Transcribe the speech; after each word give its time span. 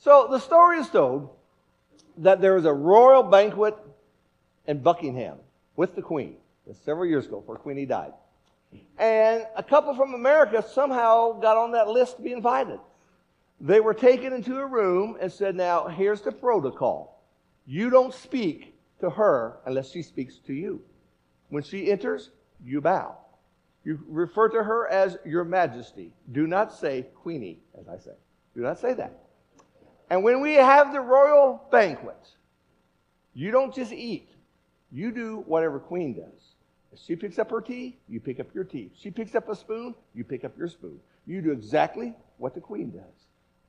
So 0.00 0.28
the 0.30 0.38
story 0.38 0.78
is 0.78 0.88
told 0.88 1.28
that 2.16 2.40
there 2.40 2.54
was 2.54 2.64
a 2.64 2.72
royal 2.72 3.22
banquet 3.22 3.76
in 4.66 4.80
Buckingham 4.80 5.36
with 5.76 5.94
the 5.94 6.00
Queen 6.02 6.36
several 6.84 7.06
years 7.06 7.26
ago 7.26 7.40
before 7.40 7.56
Queenie 7.56 7.84
died. 7.84 8.12
And 8.98 9.46
a 9.56 9.62
couple 9.62 9.94
from 9.94 10.14
America 10.14 10.64
somehow 10.66 11.32
got 11.32 11.58
on 11.58 11.72
that 11.72 11.88
list 11.88 12.16
to 12.16 12.22
be 12.22 12.32
invited. 12.32 12.78
They 13.60 13.80
were 13.80 13.92
taken 13.92 14.32
into 14.32 14.58
a 14.58 14.66
room 14.66 15.18
and 15.20 15.30
said, 15.30 15.54
Now, 15.54 15.88
here's 15.88 16.22
the 16.22 16.32
protocol. 16.32 17.22
You 17.66 17.90
don't 17.90 18.14
speak 18.14 18.74
to 19.00 19.10
her 19.10 19.58
unless 19.66 19.90
she 19.90 20.02
speaks 20.02 20.38
to 20.46 20.54
you. 20.54 20.80
When 21.50 21.62
she 21.62 21.90
enters, 21.90 22.30
you 22.64 22.80
bow. 22.80 23.18
You 23.84 23.98
refer 24.08 24.48
to 24.48 24.62
her 24.62 24.88
as 24.88 25.18
Your 25.26 25.44
Majesty. 25.44 26.12
Do 26.32 26.46
not 26.46 26.72
say 26.72 27.06
Queenie, 27.22 27.58
as 27.78 27.88
I 27.88 27.98
say. 27.98 28.14
Do 28.54 28.62
not 28.62 28.78
say 28.78 28.94
that. 28.94 29.29
And 30.10 30.24
when 30.24 30.40
we 30.40 30.54
have 30.54 30.92
the 30.92 31.00
royal 31.00 31.62
banquet, 31.70 32.28
you 33.32 33.52
don't 33.52 33.74
just 33.74 33.92
eat, 33.92 34.28
you 34.90 35.12
do 35.12 35.44
whatever 35.46 35.78
Queen 35.78 36.14
does. 36.14 36.54
If 36.92 36.98
she 36.98 37.14
picks 37.14 37.38
up 37.38 37.50
her 37.52 37.60
tea, 37.60 37.96
you 38.08 38.18
pick 38.18 38.40
up 38.40 38.52
your 38.52 38.64
tea. 38.64 38.90
If 38.92 39.00
she 39.00 39.12
picks 39.12 39.36
up 39.36 39.48
a 39.48 39.54
spoon, 39.54 39.94
you 40.12 40.24
pick 40.24 40.44
up 40.44 40.58
your 40.58 40.66
spoon. 40.66 40.98
You 41.26 41.40
do 41.40 41.52
exactly 41.52 42.12
what 42.38 42.54
the 42.54 42.60
Queen 42.60 42.90
does. 42.90 43.26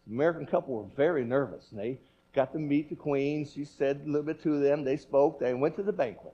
The 0.08 0.16
American 0.16 0.48
couple 0.48 0.74
were 0.74 0.90
very 0.96 1.24
nervous, 1.24 1.68
and 1.70 1.80
they 1.80 2.00
got 2.34 2.52
to 2.54 2.60
meet 2.60 2.90
the 2.90 2.96
Queen. 2.96 3.46
She 3.46 3.64
said 3.64 4.02
a 4.04 4.08
little 4.08 4.24
bit 4.24 4.42
to 4.42 4.60
them. 4.60 4.84
They 4.84 4.98
spoke. 4.98 5.40
They 5.40 5.54
went 5.54 5.76
to 5.76 5.84
the 5.84 5.94
banquet. 5.94 6.34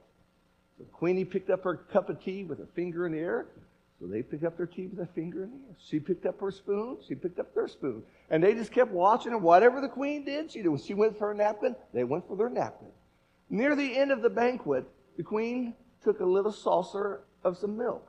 The 0.79 0.85
Queenie 0.85 1.25
picked 1.25 1.49
up 1.49 1.63
her 1.65 1.75
cup 1.75 2.09
of 2.09 2.23
tea 2.23 2.45
with 2.45 2.59
her 2.59 2.67
finger 2.75 3.05
in 3.05 3.11
the 3.11 3.19
air. 3.19 3.47
So 3.99 4.05
they 4.05 4.21
picked 4.21 4.43
up 4.43 4.57
their 4.57 4.67
tea 4.67 4.87
with 4.87 4.97
their 4.97 5.07
finger 5.07 5.43
in 5.43 5.49
the 5.49 5.57
air. 5.69 5.75
She 5.79 5.99
picked 5.99 6.25
up 6.25 6.39
her 6.39 6.51
spoon. 6.51 6.97
She 7.07 7.15
picked 7.15 7.39
up 7.39 7.53
their 7.55 7.67
spoon. 7.67 8.03
And 8.29 8.43
they 8.43 8.53
just 8.53 8.71
kept 8.71 8.91
watching, 8.91 9.33
and 9.33 9.41
whatever 9.41 9.81
the 9.81 9.89
queen 9.89 10.23
did, 10.23 10.51
she 10.51 10.61
did. 10.61 10.69
When 10.69 10.79
she 10.79 10.93
went 10.93 11.17
for 11.17 11.29
her 11.29 11.33
napkin, 11.33 11.75
they 11.93 12.03
went 12.03 12.27
for 12.27 12.37
their 12.37 12.49
napkin. 12.49 12.89
Near 13.49 13.75
the 13.75 13.97
end 13.97 14.11
of 14.11 14.21
the 14.21 14.29
banquet, 14.29 14.85
the 15.15 15.23
queen 15.23 15.73
took 16.03 16.19
a 16.19 16.25
little 16.25 16.51
saucer 16.51 17.21
of 17.43 17.57
some 17.57 17.75
milk 17.77 18.07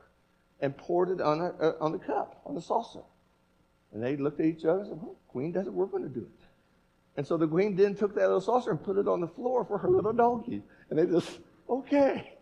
and 0.61 0.77
poured 0.77 1.11
it 1.11 1.21
on, 1.21 1.41
a, 1.41 1.49
uh, 1.61 1.73
on 1.81 1.93
the 1.93 1.99
cup, 1.99 2.43
on 2.45 2.55
the 2.55 2.61
saucer. 2.61 3.03
And 3.93 4.03
they 4.03 4.17
looked 4.17 4.41
at 4.41 4.47
each 4.47 4.65
other 4.65 4.81
and 4.81 4.89
said, 4.89 4.99
well, 5.01 5.17
Queen 5.29 5.53
does 5.53 5.67
it, 5.67 5.73
we're 5.73 5.87
going 5.87 6.03
to 6.03 6.09
do 6.09 6.21
it. 6.21 6.45
And 7.17 7.27
so 7.27 7.37
the 7.37 7.49
queen 7.49 7.75
then 7.75 7.95
took 7.95 8.15
that 8.15 8.23
little 8.23 8.41
saucer 8.41 8.71
and 8.71 8.83
put 8.83 8.97
it 8.97 9.09
on 9.09 9.21
the 9.21 9.27
floor 9.27 9.65
for 9.65 9.79
her 9.79 9.91
little 9.91 10.13
donkey. 10.13 10.63
And 10.91 10.99
they 10.99 11.07
just, 11.07 11.39
okay. 11.69 12.38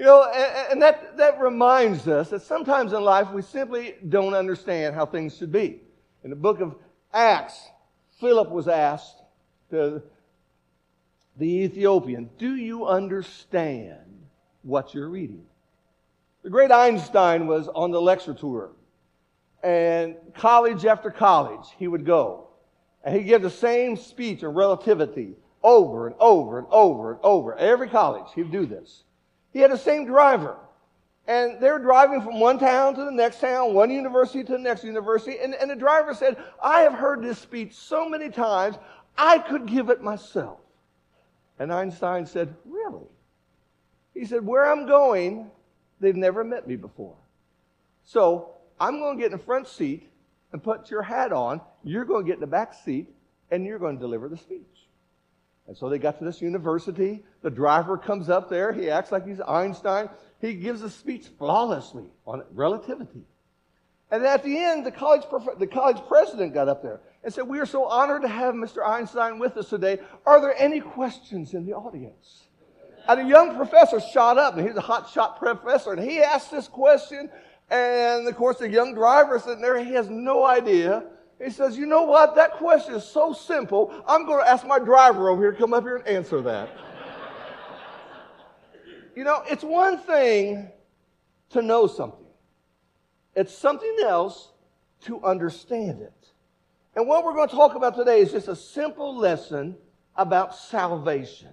You 0.00 0.06
know, 0.06 0.24
and, 0.70 0.80
that, 0.80 1.18
that 1.18 1.38
reminds 1.38 2.08
us 2.08 2.30
that 2.30 2.40
sometimes 2.40 2.94
in 2.94 3.02
life 3.02 3.30
we 3.32 3.42
simply 3.42 3.96
don't 4.08 4.32
understand 4.32 4.94
how 4.94 5.04
things 5.04 5.36
should 5.36 5.52
be. 5.52 5.82
In 6.24 6.30
the 6.30 6.36
book 6.36 6.60
of 6.60 6.74
Acts, 7.12 7.68
Philip 8.18 8.48
was 8.48 8.66
asked 8.66 9.20
to 9.68 10.02
the 11.36 11.46
Ethiopian, 11.46 12.30
Do 12.38 12.56
you 12.56 12.86
understand 12.86 13.98
what 14.62 14.94
you're 14.94 15.10
reading? 15.10 15.44
The 16.44 16.48
great 16.48 16.72
Einstein 16.72 17.46
was 17.46 17.68
on 17.68 17.90
the 17.90 18.00
lecture 18.00 18.32
tour, 18.32 18.70
and 19.62 20.16
college 20.34 20.86
after 20.86 21.10
college, 21.10 21.66
he 21.76 21.88
would 21.88 22.06
go, 22.06 22.48
and 23.04 23.14
he'd 23.14 23.24
give 23.24 23.42
the 23.42 23.50
same 23.50 23.98
speech 23.98 24.42
on 24.44 24.54
relativity 24.54 25.34
over 25.62 26.06
and 26.06 26.16
over 26.18 26.58
and 26.58 26.68
over 26.70 27.10
and 27.10 27.20
over. 27.22 27.54
Every 27.54 27.90
college, 27.90 28.28
he'd 28.34 28.50
do 28.50 28.64
this. 28.64 29.04
He 29.52 29.60
had 29.60 29.70
the 29.70 29.78
same 29.78 30.06
driver. 30.06 30.56
And 31.26 31.60
they 31.60 31.70
were 31.70 31.78
driving 31.78 32.22
from 32.22 32.40
one 32.40 32.58
town 32.58 32.94
to 32.94 33.04
the 33.04 33.12
next 33.12 33.40
town, 33.40 33.74
one 33.74 33.90
university 33.90 34.42
to 34.42 34.52
the 34.52 34.58
next 34.58 34.82
university. 34.82 35.38
And, 35.38 35.54
and 35.54 35.70
the 35.70 35.76
driver 35.76 36.14
said, 36.14 36.36
I 36.62 36.80
have 36.80 36.94
heard 36.94 37.22
this 37.22 37.38
speech 37.38 37.74
so 37.74 38.08
many 38.08 38.30
times, 38.30 38.76
I 39.16 39.38
could 39.38 39.66
give 39.66 39.90
it 39.90 40.02
myself. 40.02 40.58
And 41.58 41.72
Einstein 41.72 42.26
said, 42.26 42.54
Really? 42.64 43.06
He 44.14 44.24
said, 44.24 44.44
Where 44.44 44.70
I'm 44.70 44.86
going, 44.86 45.50
they've 46.00 46.16
never 46.16 46.42
met 46.42 46.66
me 46.66 46.76
before. 46.76 47.16
So 48.02 48.54
I'm 48.80 48.98
going 48.98 49.16
to 49.16 49.22
get 49.22 49.32
in 49.32 49.38
the 49.38 49.44
front 49.44 49.68
seat 49.68 50.08
and 50.52 50.62
put 50.62 50.90
your 50.90 51.02
hat 51.02 51.32
on. 51.32 51.60
You're 51.84 52.04
going 52.04 52.24
to 52.24 52.26
get 52.26 52.34
in 52.34 52.40
the 52.40 52.46
back 52.46 52.74
seat 52.74 53.06
and 53.50 53.64
you're 53.64 53.78
going 53.78 53.96
to 53.96 54.00
deliver 54.00 54.28
the 54.28 54.36
speech. 54.36 54.79
And 55.70 55.78
so 55.78 55.88
they 55.88 56.00
got 56.00 56.18
to 56.18 56.24
this 56.24 56.42
university. 56.42 57.22
The 57.42 57.50
driver 57.50 57.96
comes 57.96 58.28
up 58.28 58.50
there. 58.50 58.72
He 58.72 58.90
acts 58.90 59.12
like 59.12 59.24
he's 59.24 59.40
Einstein. 59.40 60.10
He 60.40 60.54
gives 60.54 60.82
a 60.82 60.90
speech 60.90 61.28
flawlessly 61.38 62.06
on 62.26 62.42
relativity. 62.50 63.22
And 64.10 64.26
at 64.26 64.42
the 64.42 64.58
end, 64.58 64.84
the 64.84 64.90
college, 64.90 65.22
the 65.60 65.68
college 65.68 65.98
president 66.08 66.54
got 66.54 66.68
up 66.68 66.82
there 66.82 66.98
and 67.22 67.32
said, 67.32 67.46
We 67.46 67.60
are 67.60 67.66
so 67.66 67.84
honored 67.84 68.22
to 68.22 68.28
have 68.28 68.56
Mr. 68.56 68.84
Einstein 68.84 69.38
with 69.38 69.56
us 69.56 69.68
today. 69.68 70.00
Are 70.26 70.40
there 70.40 70.60
any 70.60 70.80
questions 70.80 71.54
in 71.54 71.64
the 71.64 71.74
audience? 71.74 72.48
And 73.08 73.20
a 73.20 73.24
young 73.24 73.54
professor 73.54 74.00
shot 74.00 74.38
up, 74.38 74.56
and 74.56 74.66
he's 74.66 74.76
a 74.76 74.80
hot 74.80 75.08
shot 75.08 75.38
professor, 75.38 75.92
and 75.92 76.02
he 76.02 76.20
asked 76.20 76.50
this 76.50 76.66
question. 76.66 77.30
And 77.70 78.26
of 78.26 78.34
course, 78.34 78.58
the 78.58 78.68
young 78.68 78.92
driver 78.92 79.38
sitting 79.38 79.62
there, 79.62 79.78
he 79.78 79.92
has 79.92 80.10
no 80.10 80.44
idea. 80.44 81.04
He 81.42 81.50
says, 81.50 81.76
You 81.78 81.86
know 81.86 82.02
what? 82.02 82.34
That 82.34 82.52
question 82.52 82.94
is 82.94 83.04
so 83.04 83.32
simple. 83.32 83.94
I'm 84.06 84.26
going 84.26 84.44
to 84.44 84.50
ask 84.50 84.66
my 84.66 84.78
driver 84.78 85.30
over 85.30 85.42
here 85.42 85.52
to 85.52 85.58
come 85.58 85.72
up 85.72 85.84
here 85.84 85.96
and 85.96 86.06
answer 86.06 86.42
that. 86.42 86.68
you 89.16 89.24
know, 89.24 89.42
it's 89.48 89.64
one 89.64 89.98
thing 89.98 90.70
to 91.50 91.62
know 91.62 91.86
something, 91.86 92.26
it's 93.34 93.56
something 93.56 93.96
else 94.04 94.52
to 95.02 95.22
understand 95.24 96.02
it. 96.02 96.12
And 96.94 97.08
what 97.08 97.24
we're 97.24 97.34
going 97.34 97.48
to 97.48 97.54
talk 97.54 97.74
about 97.74 97.96
today 97.96 98.20
is 98.20 98.32
just 98.32 98.48
a 98.48 98.56
simple 98.56 99.16
lesson 99.16 99.76
about 100.16 100.54
salvation. 100.54 101.48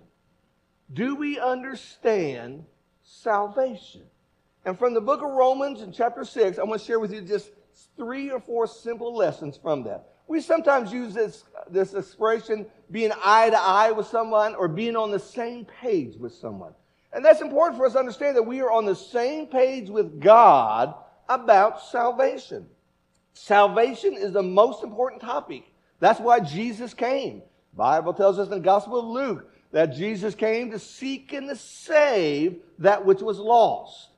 Do 0.92 1.16
we 1.16 1.40
understand 1.40 2.66
salvation? 3.04 4.04
And 4.66 4.78
from 4.78 4.94
the 4.94 5.00
book 5.00 5.22
of 5.22 5.30
Romans 5.30 5.82
in 5.82 5.92
chapter 5.94 6.26
6, 6.26 6.58
I 6.58 6.64
want 6.64 6.82
to 6.82 6.86
share 6.86 7.00
with 7.00 7.14
you 7.14 7.22
just 7.22 7.52
three 7.96 8.32
or 8.32 8.40
four 8.40 8.68
simple 8.68 9.16
lessons 9.16 9.58
from 9.58 9.84
that. 9.84 10.10
We 10.28 10.42
sometimes 10.42 10.92
use 10.92 11.14
this, 11.14 11.44
this 11.70 11.94
expression 11.94 12.66
being 12.92 13.12
eye 13.24 13.50
to 13.50 13.60
eye 13.60 13.92
with 13.92 14.08
someone 14.08 14.56
or 14.56 14.68
being 14.68 14.96
on 14.96 15.12
the 15.12 15.20
same 15.20 15.66
page 15.66 16.16
with 16.18 16.34
someone. 16.34 16.74
And 17.14 17.24
that's 17.24 17.42
important 17.42 17.78
for 17.78 17.86
us 17.86 17.94
to 17.94 18.00
understand 18.00 18.36
that 18.36 18.44
we 18.44 18.62
are 18.62 18.72
on 18.72 18.86
the 18.86 18.96
same 18.96 19.48
page 19.48 19.90
with 19.90 20.20
God 20.22 20.94
about 21.30 21.82
salvation. 21.82 22.68
Salvation 23.34 24.16
is 24.16 24.34
the 24.34 24.44
most 24.44 24.84
important 24.84 25.22
topic. 25.22 25.64
That's 26.00 26.20
why 26.20 26.40
Jesus 26.40 26.94
came. 26.94 27.42
The 27.74 27.78
Bible 27.78 28.14
tells 28.14 28.40
us 28.40 28.48
in 28.48 28.54
the 28.54 28.60
Gospel 28.60 29.00
of 29.00 29.06
Luke 29.06 29.52
that 29.72 29.96
Jesus 29.96 30.36
came 30.36 30.72
to 30.72 30.80
seek 30.80 31.34
and 31.34 31.48
to 31.50 31.56
save 31.56 32.58
that 32.80 33.06
which 33.06 33.22
was 33.22 33.40
lost. 33.40 34.10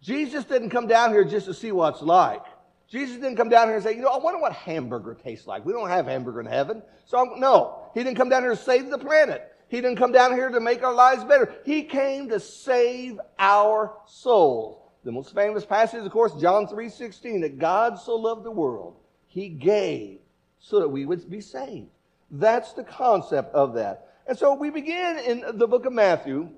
Jesus 0.00 0.44
didn't 0.44 0.70
come 0.70 0.86
down 0.86 1.10
here 1.10 1.24
just 1.24 1.46
to 1.46 1.54
see 1.54 1.72
what 1.72 1.94
it's 1.94 2.02
like. 2.02 2.42
Jesus 2.90 3.16
didn't 3.16 3.36
come 3.36 3.50
down 3.50 3.66
here 3.66 3.76
and 3.76 3.84
say, 3.84 3.94
you 3.94 4.00
know, 4.00 4.08
I 4.08 4.18
wonder 4.18 4.40
what 4.40 4.52
hamburger 4.52 5.14
tastes 5.14 5.46
like. 5.46 5.64
We 5.64 5.72
don't 5.72 5.90
have 5.90 6.06
hamburger 6.06 6.40
in 6.40 6.46
heaven. 6.46 6.82
So, 7.04 7.18
I'm, 7.18 7.38
no, 7.38 7.90
he 7.92 8.02
didn't 8.02 8.16
come 8.16 8.30
down 8.30 8.42
here 8.42 8.52
to 8.52 8.56
save 8.56 8.88
the 8.88 8.98
planet. 8.98 9.54
He 9.68 9.82
didn't 9.82 9.96
come 9.96 10.12
down 10.12 10.32
here 10.32 10.48
to 10.48 10.60
make 10.60 10.82
our 10.82 10.94
lives 10.94 11.22
better. 11.24 11.54
He 11.66 11.82
came 11.82 12.30
to 12.30 12.40
save 12.40 13.20
our 13.38 13.92
souls. 14.06 14.82
The 15.04 15.12
most 15.12 15.34
famous 15.34 15.66
passage, 15.66 16.04
of 16.04 16.10
course, 16.10 16.34
John 16.40 16.66
3.16, 16.66 17.42
that 17.42 17.58
God 17.58 17.98
so 17.98 18.16
loved 18.16 18.44
the 18.44 18.50
world, 18.50 18.96
he 19.26 19.50
gave 19.50 20.18
so 20.58 20.80
that 20.80 20.88
we 20.88 21.04
would 21.04 21.28
be 21.30 21.42
saved. 21.42 21.88
That's 22.30 22.72
the 22.72 22.84
concept 22.84 23.54
of 23.54 23.74
that. 23.74 24.08
And 24.26 24.36
so 24.36 24.54
we 24.54 24.70
begin 24.70 25.18
in 25.18 25.58
the 25.58 25.66
book 25.66 25.84
of 25.84 25.92
Matthew 25.92 26.48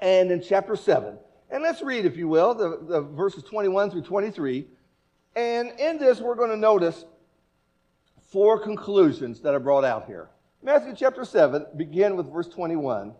and 0.00 0.30
in 0.30 0.42
chapter 0.42 0.76
7. 0.76 1.16
And 1.50 1.62
let's 1.62 1.82
read, 1.82 2.06
if 2.06 2.16
you 2.16 2.28
will, 2.28 2.54
the, 2.54 2.78
the 2.82 3.00
verses 3.02 3.42
21 3.42 3.90
through 3.90 4.02
23. 4.02 4.66
And 5.36 5.70
in 5.78 5.98
this, 5.98 6.20
we're 6.20 6.34
going 6.34 6.50
to 6.50 6.56
notice 6.56 7.04
four 8.30 8.58
conclusions 8.58 9.40
that 9.40 9.54
are 9.54 9.60
brought 9.60 9.84
out 9.84 10.06
here. 10.06 10.28
Matthew 10.62 10.94
chapter 10.94 11.24
7, 11.24 11.66
begin 11.76 12.16
with 12.16 12.30
verse 12.32 12.48
21. 12.48 13.14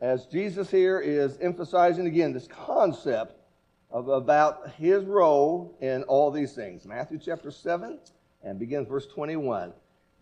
As 0.00 0.26
Jesus 0.26 0.70
here 0.70 1.00
is 1.00 1.38
emphasizing 1.40 2.06
again 2.06 2.32
this 2.32 2.46
concept 2.46 3.34
of 3.90 4.08
about 4.08 4.70
his 4.72 5.04
role 5.04 5.76
in 5.80 6.02
all 6.04 6.30
these 6.30 6.52
things. 6.52 6.84
Matthew 6.84 7.18
chapter 7.18 7.50
7 7.50 7.98
and 8.42 8.58
begin 8.58 8.86
verse 8.86 9.06
21. 9.06 9.72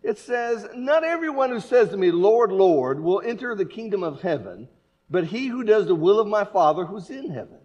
It 0.03 0.17
says, 0.17 0.67
Not 0.73 1.03
everyone 1.03 1.49
who 1.49 1.59
says 1.59 1.89
to 1.89 1.97
me, 1.97 2.11
Lord, 2.11 2.51
Lord, 2.51 2.99
will 2.99 3.21
enter 3.21 3.55
the 3.55 3.65
kingdom 3.65 4.03
of 4.03 4.21
heaven, 4.21 4.67
but 5.09 5.25
he 5.25 5.47
who 5.47 5.63
does 5.63 5.87
the 5.87 5.95
will 5.95 6.19
of 6.19 6.27
my 6.27 6.43
Father 6.43 6.85
who's 6.85 7.09
in 7.09 7.29
heaven. 7.29 7.59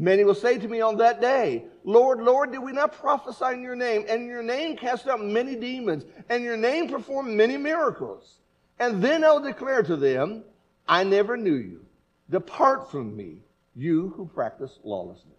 Many 0.00 0.22
will 0.22 0.36
say 0.36 0.58
to 0.58 0.68
me 0.68 0.80
on 0.80 0.96
that 0.98 1.20
day, 1.20 1.64
Lord, 1.82 2.20
Lord, 2.20 2.52
did 2.52 2.60
we 2.60 2.70
not 2.70 2.92
prophesy 2.92 3.52
in 3.54 3.62
your 3.62 3.74
name, 3.74 4.04
and 4.08 4.28
your 4.28 4.44
name 4.44 4.76
cast 4.76 5.08
out 5.08 5.20
many 5.20 5.56
demons, 5.56 6.04
and 6.28 6.44
your 6.44 6.56
name 6.56 6.88
performed 6.88 7.34
many 7.34 7.56
miracles? 7.56 8.38
And 8.78 9.02
then 9.02 9.24
I'll 9.24 9.40
declare 9.40 9.82
to 9.82 9.96
them, 9.96 10.44
I 10.86 11.02
never 11.02 11.36
knew 11.36 11.56
you. 11.56 11.84
Depart 12.30 12.92
from 12.92 13.16
me, 13.16 13.38
you 13.74 14.14
who 14.16 14.26
practice 14.26 14.78
lawlessness. 14.84 15.34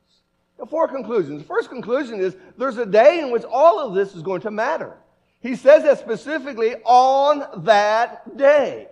Now, 0.59 0.65
four 0.65 0.89
conclusions. 0.89 1.41
The 1.41 1.47
first 1.47 1.69
conclusion 1.69 2.19
is 2.19 2.35
there's 2.57 2.77
a 2.77 2.85
day 2.85 3.21
in 3.21 3.31
which 3.31 3.45
all 3.45 3.79
of 3.79 3.93
this 3.93 4.13
is 4.13 4.21
going 4.21 4.41
to 4.41 4.51
matter. 4.51 4.97
He 5.39 5.55
says 5.55 5.83
that 5.83 5.99
specifically 5.99 6.75
on 6.83 7.63
that 7.63 8.35
day. 8.35 8.89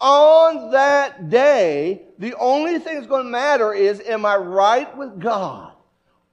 On 0.00 0.70
that 0.72 1.30
day, 1.30 2.02
the 2.18 2.34
only 2.34 2.78
thing 2.78 2.96
that's 2.96 3.06
going 3.06 3.24
to 3.24 3.30
matter 3.30 3.72
is, 3.72 4.00
am 4.00 4.26
I 4.26 4.36
right 4.36 4.94
with 4.96 5.18
God? 5.18 5.72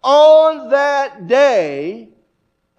On 0.04 0.70
that 0.70 1.28
day, 1.28 2.10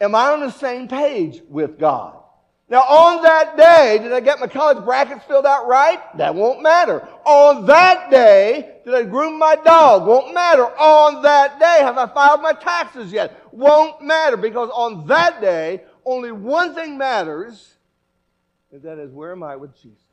am 0.00 0.14
I 0.14 0.28
on 0.28 0.40
the 0.40 0.50
same 0.50 0.88
page 0.88 1.40
with 1.48 1.78
God? 1.78 2.20
Now, 2.68 2.80
on 2.80 3.22
that 3.22 3.56
day, 3.56 3.98
did 4.02 4.12
I 4.12 4.20
get 4.20 4.40
my 4.40 4.46
college 4.46 4.84
brackets 4.84 5.24
filled 5.26 5.46
out 5.46 5.66
right? 5.68 6.00
That 6.16 6.34
won't 6.34 6.62
matter. 6.62 7.06
On 7.24 7.66
that 7.66 8.10
day, 8.10 8.80
did 8.84 8.94
I 8.94 9.04
groom 9.04 9.38
my 9.38 9.56
dog? 9.56 10.06
Won't 10.06 10.34
matter. 10.34 10.64
On 10.64 11.22
that 11.22 11.58
day, 11.58 11.78
have 11.80 11.98
I 11.98 12.06
filed 12.06 12.42
my 12.42 12.52
taxes 12.52 13.12
yet? 13.12 13.38
Won't 13.52 14.02
matter 14.02 14.36
because 14.36 14.70
on 14.74 15.06
that 15.06 15.40
day, 15.40 15.82
only 16.06 16.32
one 16.32 16.74
thing 16.74 16.98
matters, 16.98 17.74
and 18.72 18.82
that 18.82 18.98
is 18.98 19.12
where 19.12 19.32
am 19.32 19.42
I 19.42 19.56
with 19.56 19.74
Jesus? 19.80 20.03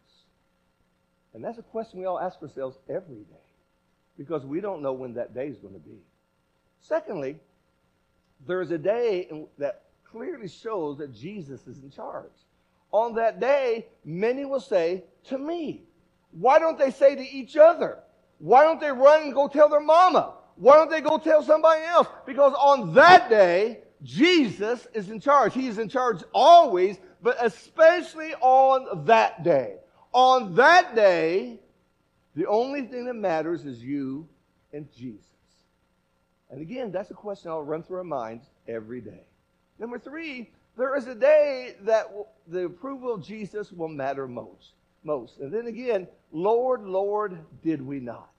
And 1.33 1.43
that's 1.43 1.57
a 1.57 1.63
question 1.63 1.99
we 1.99 2.05
all 2.05 2.19
ask 2.19 2.41
ourselves 2.41 2.77
every 2.89 3.23
day 3.23 3.45
because 4.17 4.45
we 4.45 4.59
don't 4.61 4.81
know 4.81 4.93
when 4.93 5.13
that 5.15 5.33
day 5.33 5.47
is 5.47 5.57
going 5.59 5.73
to 5.73 5.79
be. 5.79 5.97
Secondly, 6.81 7.37
there's 8.45 8.71
a 8.71 8.77
day 8.77 9.29
that 9.57 9.83
clearly 10.03 10.47
shows 10.47 10.97
that 10.97 11.13
Jesus 11.13 11.65
is 11.67 11.81
in 11.81 11.89
charge. 11.89 12.31
On 12.91 13.15
that 13.15 13.39
day, 13.39 13.87
many 14.03 14.45
will 14.45 14.59
say 14.59 15.03
to 15.25 15.37
me, 15.37 15.83
Why 16.31 16.59
don't 16.59 16.77
they 16.77 16.91
say 16.91 17.15
to 17.15 17.21
each 17.21 17.55
other? 17.55 17.99
Why 18.39 18.63
don't 18.63 18.81
they 18.81 18.91
run 18.91 19.23
and 19.23 19.33
go 19.33 19.47
tell 19.47 19.69
their 19.69 19.79
mama? 19.79 20.33
Why 20.55 20.75
don't 20.75 20.89
they 20.89 21.01
go 21.01 21.17
tell 21.17 21.43
somebody 21.43 21.83
else? 21.85 22.07
Because 22.25 22.53
on 22.53 22.93
that 22.93 23.29
day, 23.29 23.79
Jesus 24.03 24.87
is 24.93 25.09
in 25.09 25.19
charge. 25.19 25.53
He 25.53 25.67
is 25.67 25.77
in 25.77 25.87
charge 25.87 26.23
always, 26.33 26.97
but 27.21 27.37
especially 27.39 28.33
on 28.41 29.05
that 29.05 29.43
day. 29.43 29.75
On 30.13 30.55
that 30.55 30.95
day, 30.95 31.59
the 32.35 32.45
only 32.45 32.81
thing 32.83 33.05
that 33.05 33.15
matters 33.15 33.65
is 33.65 33.83
you 33.83 34.27
and 34.73 34.91
Jesus. 34.93 35.25
And 36.49 36.61
again, 36.61 36.91
that's 36.91 37.11
a 37.11 37.15
question 37.15 37.49
I'll 37.49 37.63
run 37.63 37.83
through 37.83 37.99
our 37.99 38.03
minds 38.03 38.45
every 38.67 39.01
day. 39.01 39.23
Number 39.79 39.97
three, 39.97 40.51
there 40.77 40.95
is 40.95 41.07
a 41.07 41.15
day 41.15 41.75
that 41.81 42.07
the 42.47 42.65
approval 42.65 43.13
of 43.13 43.23
Jesus 43.23 43.71
will 43.71 43.87
matter 43.87 44.27
most. 44.27 44.73
Most. 45.03 45.39
And 45.39 45.51
then 45.51 45.67
again, 45.67 46.07
Lord, 46.31 46.83
Lord, 46.83 47.39
did 47.63 47.81
we 47.81 47.99
not? 47.99 48.29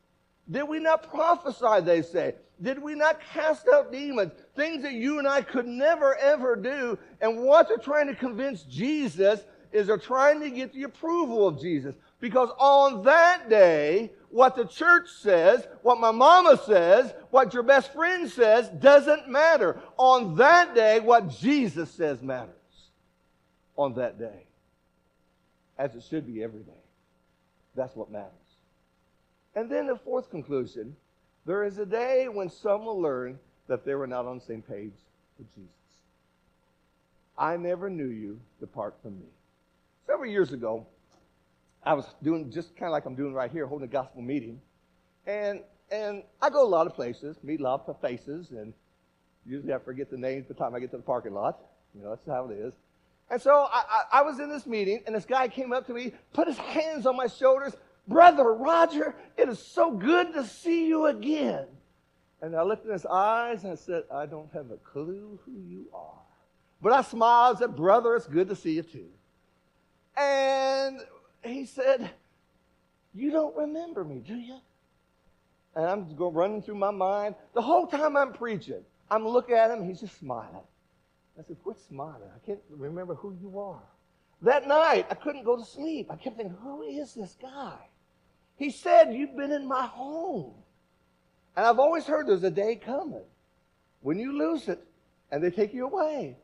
Did 0.51 0.65
we 0.65 0.79
not 0.79 1.09
prophesy, 1.11 1.85
they 1.85 2.03
say? 2.03 2.35
Did 2.61 2.81
we 2.81 2.95
not 2.95 3.21
cast 3.21 3.67
out 3.69 3.91
demons? 3.91 4.33
Things 4.55 4.83
that 4.83 4.93
you 4.93 5.19
and 5.19 5.27
I 5.27 5.43
could 5.43 5.67
never, 5.67 6.15
ever 6.17 6.55
do. 6.55 6.99
And 7.21 7.41
what 7.41 7.69
they're 7.69 7.79
trying 7.79 8.07
to 8.07 8.15
convince 8.15 8.63
Jesus 8.63 9.41
is 9.73 9.87
they're 9.87 9.99
trying 9.99 10.41
to 10.41 10.51
get 10.51 10.73
the 10.73 10.85
approval 10.85 11.47
of 11.49 11.61
Jesus. 11.61 11.95
Because 12.21 12.51
on 12.59 13.03
that 13.05 13.49
day, 13.49 14.13
what 14.31 14.55
the 14.55 14.65
church 14.65 15.09
says, 15.11 15.67
what 15.83 15.99
my 15.99 16.11
mama 16.11 16.61
says, 16.65 17.13
what 17.31 17.53
your 17.53 17.63
best 17.63 17.93
friend 17.93 18.29
says 18.31 18.69
doesn't 18.69 19.29
matter. 19.29 19.81
On 19.97 20.37
that 20.37 20.75
day, 20.75 21.01
what 21.01 21.29
Jesus 21.31 21.91
says 21.91 22.23
matters. 22.23 22.55
On 23.77 23.95
that 23.95 24.19
day. 24.19 24.47
As 25.79 25.95
it 25.95 26.05
should 26.09 26.27
be 26.27 26.43
every 26.43 26.63
day. 26.63 26.73
That's 27.75 27.97
what 27.97 28.11
matters. 28.11 28.31
And 29.55 29.71
then 29.71 29.87
the 29.87 29.97
fourth 29.97 30.31
conclusion 30.31 30.97
there 31.45 31.65
is 31.65 31.79
a 31.79 31.87
day 31.87 32.29
when 32.29 32.49
some 32.49 32.85
will 32.85 33.01
learn 33.01 33.39
that 33.67 33.85
they 33.85 33.95
were 33.95 34.07
not 34.07 34.27
on 34.27 34.39
the 34.39 34.45
same 34.45 34.63
page 34.63 34.93
with 35.39 35.53
Jesus. 35.55 35.71
I 37.37 37.57
never 37.57 37.91
knew 37.91 38.07
you, 38.07 38.39
depart 38.61 38.95
from 39.03 39.19
me. 39.19 39.27
Several 40.07 40.31
years 40.31 40.53
ago, 40.53 40.87
I 41.83 41.95
was 41.95 42.07
doing 42.23 42.51
just 42.51 42.77
kind 42.77 42.87
of 42.87 42.93
like 42.93 43.07
I'm 43.07 43.15
doing 43.15 43.35
right 43.35 43.51
here, 43.51 43.67
holding 43.67 43.89
a 43.89 43.91
gospel 43.91 44.23
meeting. 44.23 44.61
And, 45.27 45.61
and 45.91 46.23
I 46.41 46.51
go 46.51 46.65
a 46.65 46.69
lot 46.69 46.87
of 46.87 46.95
places, 46.95 47.37
meet 47.43 47.61
a 47.61 47.63
lot 47.65 47.89
of 47.89 48.01
faces, 48.01 48.51
and 48.51 48.73
usually 49.45 49.73
I 49.73 49.79
forget 49.79 50.11
the 50.11 50.17
names 50.17 50.45
by 50.45 50.55
the 50.55 50.55
time 50.55 50.75
I 50.75 50.81
get 50.81 50.91
to 50.93 50.97
the 50.97 51.03
parking 51.03 51.35
lot. 51.35 51.59
You 51.95 52.03
know, 52.03 52.11
that's 52.11 52.27
how 52.27 52.49
it 52.49 52.55
is. 52.55 52.75
And 53.31 53.41
so 53.41 53.69
I, 53.73 53.83
I, 53.89 54.19
I 54.19 54.23
was 54.23 54.39
in 54.41 54.51
this 54.51 54.67
meeting, 54.67 55.03
and 55.07 55.15
this 55.15 55.25
guy 55.25 55.49
came 55.49 55.73
up 55.73 55.87
to 55.87 55.95
me, 55.95 56.13
put 56.33 56.49
his 56.49 56.59
hands 56.59 57.07
on 57.07 57.17
my 57.17 57.27
shoulders. 57.27 57.75
Brother 58.07 58.53
Roger, 58.53 59.15
it 59.37 59.49
is 59.49 59.59
so 59.59 59.93
good 59.93 60.33
to 60.35 60.45
see 60.45 60.87
you 60.87 61.07
again. 61.07 61.67
And 62.43 62.57
I 62.57 62.63
looked 62.63 62.85
in 62.85 62.93
his 62.93 63.07
eyes 63.07 63.63
and 63.63 63.73
I 63.73 63.77
said, 63.77 64.03
I 64.13 64.27
don't 64.27 64.53
have 64.53 64.71
a 64.73 64.77
clue 64.77 65.39
who 65.47 65.53
you 65.53 65.87
are. 65.95 66.19
But 66.83 66.93
I 66.93 67.03
smiled 67.03 67.53
and 67.53 67.59
said, 67.61 67.77
Brother, 67.77 68.17
it's 68.17 68.27
good 68.27 68.49
to 68.49 68.57
see 68.57 68.73
you 68.73 68.83
too. 68.83 69.09
And 70.17 71.01
he 71.43 71.67
said, 71.67 72.11
You 73.15 73.31
don't 73.31 73.57
remember 73.57 74.05
me, 74.05 74.23
do 74.27 74.35
you? 74.35 74.59
And 75.75 75.87
I'm 75.87 76.17
going 76.17 76.35
running 76.35 76.63
through 76.63 76.77
my 76.77 76.91
mind. 76.91 77.35
The 77.55 77.63
whole 77.63 77.87
time 77.87 78.17
I'm 78.17 78.33
preaching, 78.33 78.85
I'm 79.11 79.27
looking 79.27 79.55
at 79.55 79.71
him, 79.71 79.85
he's 79.85 80.01
just 80.01 80.19
smiling. 80.19 80.67
I 81.39 81.43
said, 81.47 81.57
Quit 81.63 81.79
smiling. 81.89 82.29
I 82.35 82.47
can't 82.47 82.61
remember 82.71 83.15
who 83.15 83.37
you 83.41 83.59
are. 83.59 83.83
That 84.43 84.67
night, 84.67 85.07
I 85.11 85.15
couldn't 85.15 85.45
go 85.45 85.57
to 85.57 85.65
sleep. 85.65 86.09
I 86.11 86.17
kept 86.17 86.37
thinking, 86.37 86.57
Who 86.63 86.83
is 86.83 87.15
this 87.15 87.37
guy? 87.41 87.79
He 88.57 88.71
said, 88.71 89.15
You've 89.15 89.37
been 89.37 89.53
in 89.53 89.67
my 89.67 89.87
home. 89.87 90.53
And 91.57 91.67
I've 91.67 91.79
always 91.79 92.05
heard 92.05 92.27
there's 92.27 92.45
a 92.45 92.51
day 92.51 92.77
coming 92.77 93.25
when 94.01 94.19
you 94.19 94.37
lose 94.37 94.69
it 94.69 94.83
and 95.31 95.43
they 95.43 95.51
take 95.51 95.73
you 95.75 95.87
away. 95.87 96.37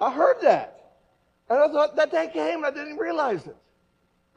I 0.00 0.12
heard 0.12 0.40
that. 0.42 0.79
And 1.50 1.58
I 1.58 1.66
thought 1.66 1.96
that 1.96 2.12
day 2.12 2.30
came 2.32 2.64
and 2.64 2.66
I 2.66 2.70
didn't 2.70 2.96
realize 2.96 3.46
it. 3.46 3.56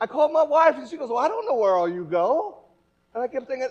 I 0.01 0.07
called 0.07 0.33
my 0.33 0.43
wife 0.43 0.75
and 0.75 0.89
she 0.89 0.97
goes, 0.97 1.09
Well, 1.09 1.19
I 1.19 1.27
don't 1.27 1.45
know 1.45 1.55
where 1.55 1.75
all 1.75 1.87
you 1.87 2.03
go. 2.03 2.63
And 3.13 3.23
I 3.23 3.27
kept 3.27 3.47
thinking, 3.47 3.69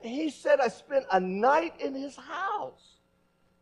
He 0.00 0.28
said 0.30 0.58
I 0.60 0.68
spent 0.68 1.06
a 1.12 1.20
night 1.20 1.80
in 1.80 1.94
his 1.94 2.16
house. 2.16 2.96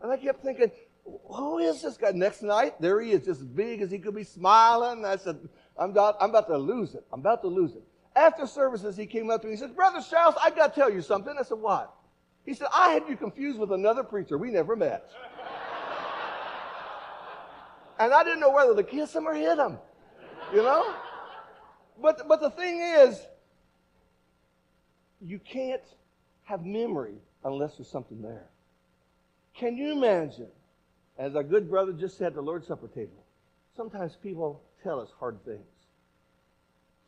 And 0.01 0.11
I 0.11 0.17
kept 0.17 0.43
thinking, 0.43 0.71
Who 1.05 1.59
is 1.59 1.83
this 1.83 1.99
guy? 1.99 2.13
Next 2.13 2.43
night, 2.43 2.81
there 2.81 3.01
he 3.03 3.13
is, 3.13 3.27
just 3.27 3.43
as 3.43 3.47
big 3.47 3.83
as 3.83 3.91
he 3.91 3.99
could 3.99 4.15
be 4.15 4.25
smiling. 4.25 5.05
I 5.05 5.17
said, 5.17 5.39
I'm 5.79 5.91
about, 5.91 6.17
I'm 6.19 6.31
about 6.31 6.49
to 6.49 6.57
lose 6.57 6.95
it. 6.95 7.05
I'm 7.13 7.21
about 7.21 7.43
to 7.43 7.49
lose 7.49 7.75
it. 7.75 7.83
After 8.17 8.47
services, 8.47 8.97
he 8.97 9.05
came 9.05 9.29
up 9.29 9.43
to 9.43 9.49
me 9.49 9.53
and 9.53 9.61
he 9.61 9.67
said, 9.67 9.77
Brother 9.77 10.01
Charles, 10.09 10.35
I 10.43 10.49
got 10.49 10.75
to 10.75 10.81
tell 10.81 10.91
you 10.91 11.03
something. 11.03 11.35
I 11.39 11.43
said, 11.43 11.59
What? 11.59 11.95
He 12.47 12.55
said, 12.55 12.69
I 12.75 12.91
had 12.91 13.05
you 13.09 13.17
confused 13.17 13.59
with 13.59 13.73
another 13.73 14.03
preacher. 14.03 14.39
We 14.39 14.51
never 14.51 14.77
met. 14.77 15.11
And 17.99 18.13
I 18.13 18.25
didn't 18.25 18.41
know 18.41 18.53
whether 18.53 18.75
to 18.75 18.83
kiss 18.83 19.15
him 19.15 19.27
or 19.27 19.35
hit 19.35 19.59
him. 19.59 19.79
You 20.53 20.63
know? 20.63 20.95
But, 22.01 22.29
but 22.29 22.41
the 22.41 22.51
thing 22.51 22.81
is, 22.81 23.21
you 25.21 25.39
can't 25.39 25.83
have 26.45 26.65
memory 26.65 27.15
unless 27.45 27.77
there's 27.77 27.89
something 27.89 28.21
there. 28.21 28.47
Can 29.55 29.77
you 29.77 29.93
imagine, 29.93 30.49
as 31.19 31.37
our 31.37 31.45
good 31.45 31.71
brother 31.71 31.93
just 31.93 32.19
said, 32.19 32.29
at 32.29 32.35
the 32.35 32.43
Lord's 32.43 32.67
Supper 32.67 32.89
table, 32.89 33.25
sometimes 33.77 34.17
people 34.23 34.61
tell 34.83 35.01
us 35.01 35.11
hard 35.19 35.43
things. 35.45 35.61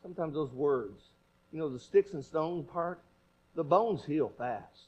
Sometimes 0.02 0.34
those 0.34 0.52
words, 0.52 1.02
you 1.52 1.58
know, 1.58 1.68
the 1.68 1.80
sticks 1.80 2.12
and 2.12 2.24
stone 2.24 2.64
part, 2.64 3.00
the 3.56 3.64
bones 3.64 4.04
heal 4.04 4.32
fast. 4.38 4.86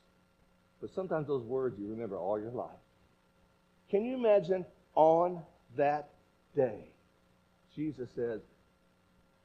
But 0.80 0.94
sometimes 0.94 1.26
those 1.26 1.42
words 1.42 1.78
you 1.78 1.88
remember 1.88 2.16
all 2.16 2.38
your 2.38 2.52
life. 2.52 2.68
Can 3.90 4.04
you 4.04 4.14
imagine 4.14 4.64
on 4.94 5.42
that 5.76 6.10
day, 6.54 6.92
Jesus 7.74 8.10
says, 8.14 8.40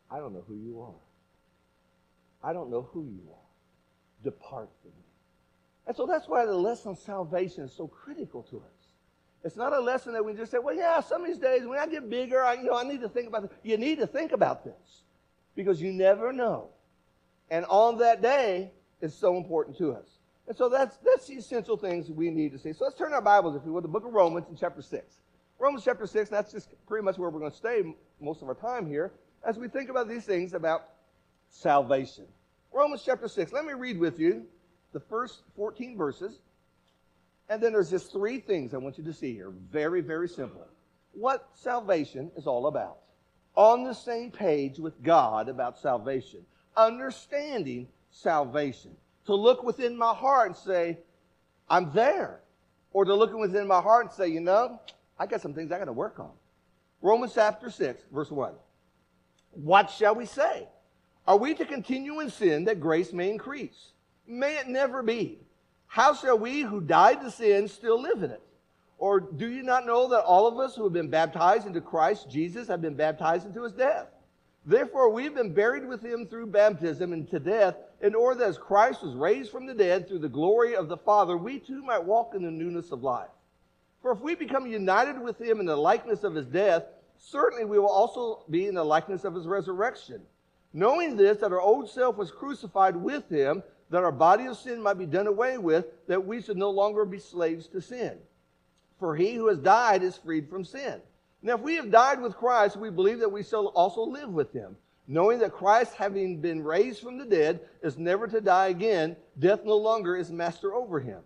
I 0.10 0.20
don't 0.20 0.34
know 0.34 0.44
who 0.48 0.56
you 0.56 0.82
are. 0.82 2.50
I 2.50 2.54
don't 2.54 2.70
know 2.70 2.88
who 2.92 3.04
you 3.04 3.22
are. 3.32 4.24
Depart 4.24 4.70
from 4.82 4.92
me. 4.92 5.06
And 5.88 5.96
so 5.96 6.06
that's 6.06 6.28
why 6.28 6.46
the 6.46 6.56
lesson 6.56 6.92
of 6.92 7.00
salvation 7.00 7.64
is 7.64 7.74
so 7.74 7.88
critical 7.88 8.44
to 8.44 8.58
us. 8.58 8.84
It's 9.44 9.58
not 9.58 9.74
a 9.74 9.80
lesson 9.80 10.14
that 10.14 10.24
we 10.24 10.34
just 10.34 10.52
say, 10.52 10.60
well, 10.60 10.76
yeah, 10.76 11.02
some 11.02 11.22
of 11.22 11.28
these 11.28 11.38
days 11.38 11.66
when 11.66 11.78
I 11.78 11.88
get 11.88 12.10
bigger, 12.10 12.42
I, 12.42 12.54
you 12.54 12.64
know, 12.64 12.78
I 12.78 12.84
need 12.84 13.02
to 13.02 13.10
think 13.10 13.28
about 13.28 13.42
this. 13.42 13.52
You 13.64 13.78
need 13.78 14.00
to 14.00 14.08
think 14.08 14.32
about 14.32 14.64
this 14.64 15.04
because 15.56 15.82
you 15.82 15.92
never 15.92 16.32
know. 16.32 16.70
And 17.50 17.66
on 17.66 17.98
that 17.98 18.22
day, 18.22 18.72
it's 19.02 19.14
so 19.14 19.36
important 19.36 19.78
to 19.80 19.94
us. 19.94 20.08
And 20.48 20.56
so 20.56 20.70
that's, 20.70 20.98
that's 20.98 21.28
the 21.28 21.36
essential 21.36 21.76
things 21.76 22.10
we 22.10 22.30
need 22.30 22.54
to 22.54 22.60
see. 22.60 22.74
So 22.74 22.86
let's 22.86 22.98
turn 22.98 23.14
our 23.14 23.22
Bibles, 23.22 23.56
if 23.56 23.64
we 23.64 23.72
would, 23.72 23.84
the 23.84 23.90
book 23.90 24.06
of 24.06 24.14
Romans 24.14 24.48
in 24.50 24.56
chapter 24.56 24.82
6. 24.82 25.16
Romans 25.60 25.84
chapter 25.84 26.06
6, 26.06 26.30
that's 26.30 26.52
just 26.52 26.70
pretty 26.88 27.04
much 27.04 27.18
where 27.18 27.30
we're 27.30 27.40
going 27.40 27.52
to 27.52 27.58
stay 27.58 27.84
most 28.20 28.42
of 28.42 28.48
our 28.48 28.56
time 28.56 28.88
here 28.88 29.12
as 29.46 29.58
we 29.58 29.68
think 29.68 29.90
about 29.90 30.08
these 30.08 30.26
things 30.26 30.54
about 30.54 30.90
salvation. 31.50 32.26
Romans 32.72 33.04
chapter 33.06 33.28
6. 33.28 33.52
Let 33.52 33.66
me 33.66 33.74
read 33.74 34.00
with 34.00 34.20
you 34.20 34.46
the 34.94 35.00
first 35.00 35.44
14 35.56 35.98
verses. 35.98 36.40
And 37.50 37.62
then 37.62 37.74
there's 37.74 37.90
just 37.90 38.12
three 38.12 38.40
things 38.40 38.74
I 38.74 38.78
want 38.78 38.98
you 38.98 39.04
to 39.04 39.14
see 39.14 39.34
here. 39.34 39.52
Very, 39.72 40.02
very 40.02 40.28
simple. 40.28 40.66
What 41.14 41.48
salvation 41.54 42.32
is 42.36 42.48
all 42.48 42.68
about. 42.68 42.98
On 43.56 43.84
the 43.84 43.94
same 43.94 44.32
page 44.32 44.80
with 44.80 45.04
God 45.04 45.50
about 45.50 45.78
salvation. 45.78 46.40
Understanding 46.76 47.88
salvation. 48.12 48.92
To 49.26 49.36
look 49.36 49.64
within 49.64 49.96
my 49.98 50.14
heart 50.14 50.48
and 50.48 50.58
say, 50.58 50.98
I'm 51.70 51.92
there. 51.94 52.40
Or 52.92 53.06
to 53.06 53.14
look 53.14 53.34
within 53.34 53.68
my 53.68 53.82
heart 53.82 54.06
and 54.06 54.14
say, 54.14 54.28
you 54.28 54.40
know, 54.40 54.80
I 55.18 55.26
got 55.26 55.42
some 55.42 55.54
things 55.54 55.72
I 55.72 55.78
got 55.78 55.86
to 55.86 55.94
work 55.94 56.20
on. 56.20 56.32
Romans 57.02 57.34
chapter 57.36 57.70
6, 57.70 58.04
verse 58.12 58.32
1. 58.32 58.54
What 59.52 59.90
shall 59.90 60.16
we 60.16 60.26
say? 60.26 60.68
Are 61.28 61.38
we 61.38 61.54
to 61.54 61.66
continue 61.66 62.20
in 62.20 62.30
sin 62.30 62.66
that 62.66 62.80
grace 62.80 63.14
may 63.14 63.30
increase? 63.30 63.92
May 64.26 64.58
it 64.58 64.68
never 64.68 65.04
be. 65.04 65.40
How 65.88 66.14
shall 66.14 66.38
we 66.40 66.62
who 66.62 66.82
died 66.82 67.22
to 67.22 67.32
sin 67.32 67.68
still 67.68 68.02
live 68.02 68.24
in 68.24 68.32
it? 68.32 68.42
Or 68.98 69.20
do 69.20 69.48
you 69.48 69.64
not 69.64 69.86
know 69.86 70.08
that 70.10 70.24
all 70.24 70.48
of 70.48 70.58
us 70.58 70.76
who 70.76 70.84
have 70.86 70.94
been 70.94 71.10
baptized 71.10 71.68
into 71.68 71.82
Christ 71.82 72.30
Jesus 72.30 72.68
have 72.68 72.82
been 72.82 72.96
baptized 72.96 73.46
into 73.46 73.64
his 73.64 73.74
death? 73.74 74.08
Therefore, 74.66 75.10
we 75.10 75.26
have 75.26 75.36
been 75.36 75.54
buried 75.54 75.86
with 75.86 76.02
him 76.02 76.26
through 76.26 76.48
baptism 76.48 77.12
into 77.12 77.38
death, 77.38 77.76
in 78.02 78.16
order 78.16 78.40
that 78.40 78.50
as 78.50 78.58
Christ 78.58 79.04
was 79.04 79.14
raised 79.14 79.52
from 79.52 79.66
the 79.66 79.74
dead 79.74 80.08
through 80.08 80.20
the 80.20 80.30
glory 80.30 80.76
of 80.76 80.88
the 80.88 80.98
Father, 80.98 81.38
we 81.38 81.60
too 81.60 81.84
might 81.84 82.04
walk 82.04 82.34
in 82.34 82.44
the 82.44 82.52
newness 82.52 82.92
of 82.92 83.04
life. 83.04 83.30
For 84.04 84.12
if 84.12 84.20
we 84.20 84.36
become 84.36 84.68
united 84.68 85.20
with 85.20 85.42
him 85.42 85.62
in 85.62 85.66
the 85.66 85.78
likeness 85.78 86.26
of 86.26 86.36
his 86.36 86.46
death, 86.46 86.84
certainly 87.18 87.64
we 87.64 87.80
will 87.80 87.88
also 87.88 88.44
be 88.50 88.68
in 88.68 88.76
the 88.76 88.84
likeness 88.84 89.24
of 89.24 89.34
his 89.34 89.48
resurrection. 89.48 90.22
Knowing 90.74 91.16
this, 91.16 91.38
that 91.38 91.54
our 91.54 91.62
old 91.62 91.90
self 91.90 92.18
was 92.18 92.30
crucified 92.30 92.98
with 92.98 93.30
him, 93.30 93.64
that 93.90 94.04
our 94.04 94.12
body 94.12 94.46
of 94.46 94.58
sin 94.58 94.82
might 94.82 94.98
be 94.98 95.06
done 95.06 95.28
away 95.28 95.58
with, 95.58 95.86
that 96.08 96.26
we 96.26 96.42
should 96.42 96.58
no 96.58 96.70
longer 96.70 97.06
be 97.06 97.18
slaves 97.18 97.68
to 97.68 97.80
sin. 97.80 98.18
For 99.00 99.16
he 99.16 99.36
who 99.36 99.48
has 99.48 99.58
died 99.60 100.04
is 100.04 100.18
freed 100.18 100.50
from 100.50 100.66
sin. 100.66 101.00
Now, 101.42 101.56
if 101.56 101.62
we 101.62 101.76
have 101.76 101.90
died 101.90 102.22
with 102.22 102.36
Christ, 102.36 102.76
we 102.76 102.90
believe 102.90 103.20
that 103.20 103.32
we 103.32 103.44
shall 103.44 103.68
also 103.68 104.02
live 104.02 104.30
with 104.30 104.52
him, 104.52 104.76
knowing 105.08 105.40
that 105.40 105.54
Christ, 105.54 105.94
having 105.94 106.42
been 106.42 106.62
raised 106.62 107.02
from 107.02 107.18
the 107.18 107.26
dead, 107.26 107.62
is 107.82 107.98
never 107.98 108.28
to 108.28 108.42
die 108.42 108.68
again. 108.68 109.16
Death 109.40 109.64
no 109.64 109.78
longer 109.78 110.18
is 110.18 110.30
master 110.30 110.74
over 110.74 111.00
him. 111.00 111.22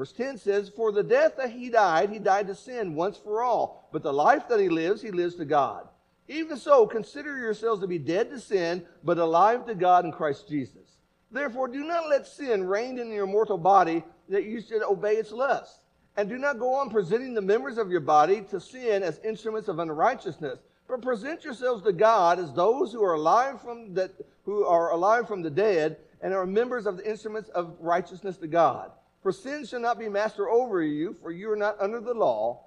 Verse 0.00 0.12
10 0.12 0.38
says, 0.38 0.70
For 0.70 0.92
the 0.92 1.02
death 1.02 1.36
that 1.36 1.50
he 1.50 1.68
died, 1.68 2.08
he 2.08 2.18
died 2.18 2.46
to 2.46 2.54
sin 2.54 2.94
once 2.94 3.18
for 3.18 3.42
all. 3.42 3.86
But 3.92 4.02
the 4.02 4.10
life 4.10 4.48
that 4.48 4.58
he 4.58 4.70
lives, 4.70 5.02
he 5.02 5.10
lives 5.10 5.34
to 5.34 5.44
God. 5.44 5.86
Even 6.26 6.56
so, 6.56 6.86
consider 6.86 7.36
yourselves 7.36 7.82
to 7.82 7.86
be 7.86 7.98
dead 7.98 8.30
to 8.30 8.40
sin, 8.40 8.86
but 9.04 9.18
alive 9.18 9.66
to 9.66 9.74
God 9.74 10.06
in 10.06 10.12
Christ 10.12 10.48
Jesus. 10.48 10.96
Therefore, 11.30 11.68
do 11.68 11.84
not 11.84 12.08
let 12.08 12.26
sin 12.26 12.64
reign 12.64 12.98
in 12.98 13.12
your 13.12 13.26
mortal 13.26 13.58
body 13.58 14.02
that 14.30 14.44
you 14.44 14.62
should 14.62 14.82
obey 14.82 15.16
its 15.16 15.32
lusts. 15.32 15.80
And 16.16 16.30
do 16.30 16.38
not 16.38 16.58
go 16.58 16.72
on 16.72 16.88
presenting 16.88 17.34
the 17.34 17.42
members 17.42 17.76
of 17.76 17.90
your 17.90 18.00
body 18.00 18.40
to 18.48 18.58
sin 18.58 19.02
as 19.02 19.20
instruments 19.22 19.68
of 19.68 19.80
unrighteousness, 19.80 20.60
but 20.88 21.02
present 21.02 21.44
yourselves 21.44 21.82
to 21.82 21.92
God 21.92 22.38
as 22.38 22.54
those 22.54 22.90
who 22.90 23.04
are 23.04 23.16
alive 23.16 23.60
from 23.60 23.92
the, 23.92 24.10
who 24.46 24.64
are 24.64 24.92
alive 24.92 25.28
from 25.28 25.42
the 25.42 25.50
dead 25.50 25.98
and 26.22 26.32
are 26.32 26.46
members 26.46 26.86
of 26.86 26.96
the 26.96 27.06
instruments 27.06 27.50
of 27.50 27.76
righteousness 27.80 28.38
to 28.38 28.46
God. 28.46 28.92
For 29.22 29.32
sin 29.32 29.66
shall 29.66 29.80
not 29.80 29.98
be 29.98 30.08
master 30.08 30.48
over 30.48 30.82
you, 30.82 31.16
for 31.22 31.30
you 31.30 31.50
are 31.50 31.56
not 31.56 31.80
under 31.80 32.00
the 32.00 32.14
law, 32.14 32.60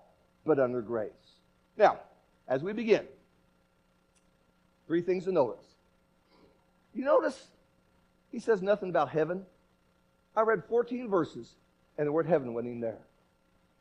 but 0.46 0.60
under 0.60 0.82
grace. 0.82 1.12
Now, 1.78 2.00
as 2.48 2.62
we 2.62 2.74
begin, 2.74 3.06
three 4.88 5.02
things 5.02 5.24
to 5.26 5.32
notice. 5.32 5.66
You 6.94 7.06
notice 7.06 7.48
he 8.32 8.40
says 8.40 8.62
nothing 8.62 8.90
about 8.90 9.10
heaven. 9.10 9.46
I 10.36 10.42
read 10.42 10.64
14 10.68 11.10
verses, 11.10 11.54
and 11.98 12.08
the 12.08 12.12
word 12.12 12.26
heaven 12.28 12.54
wasn't 12.54 12.82
there. 12.82 13.00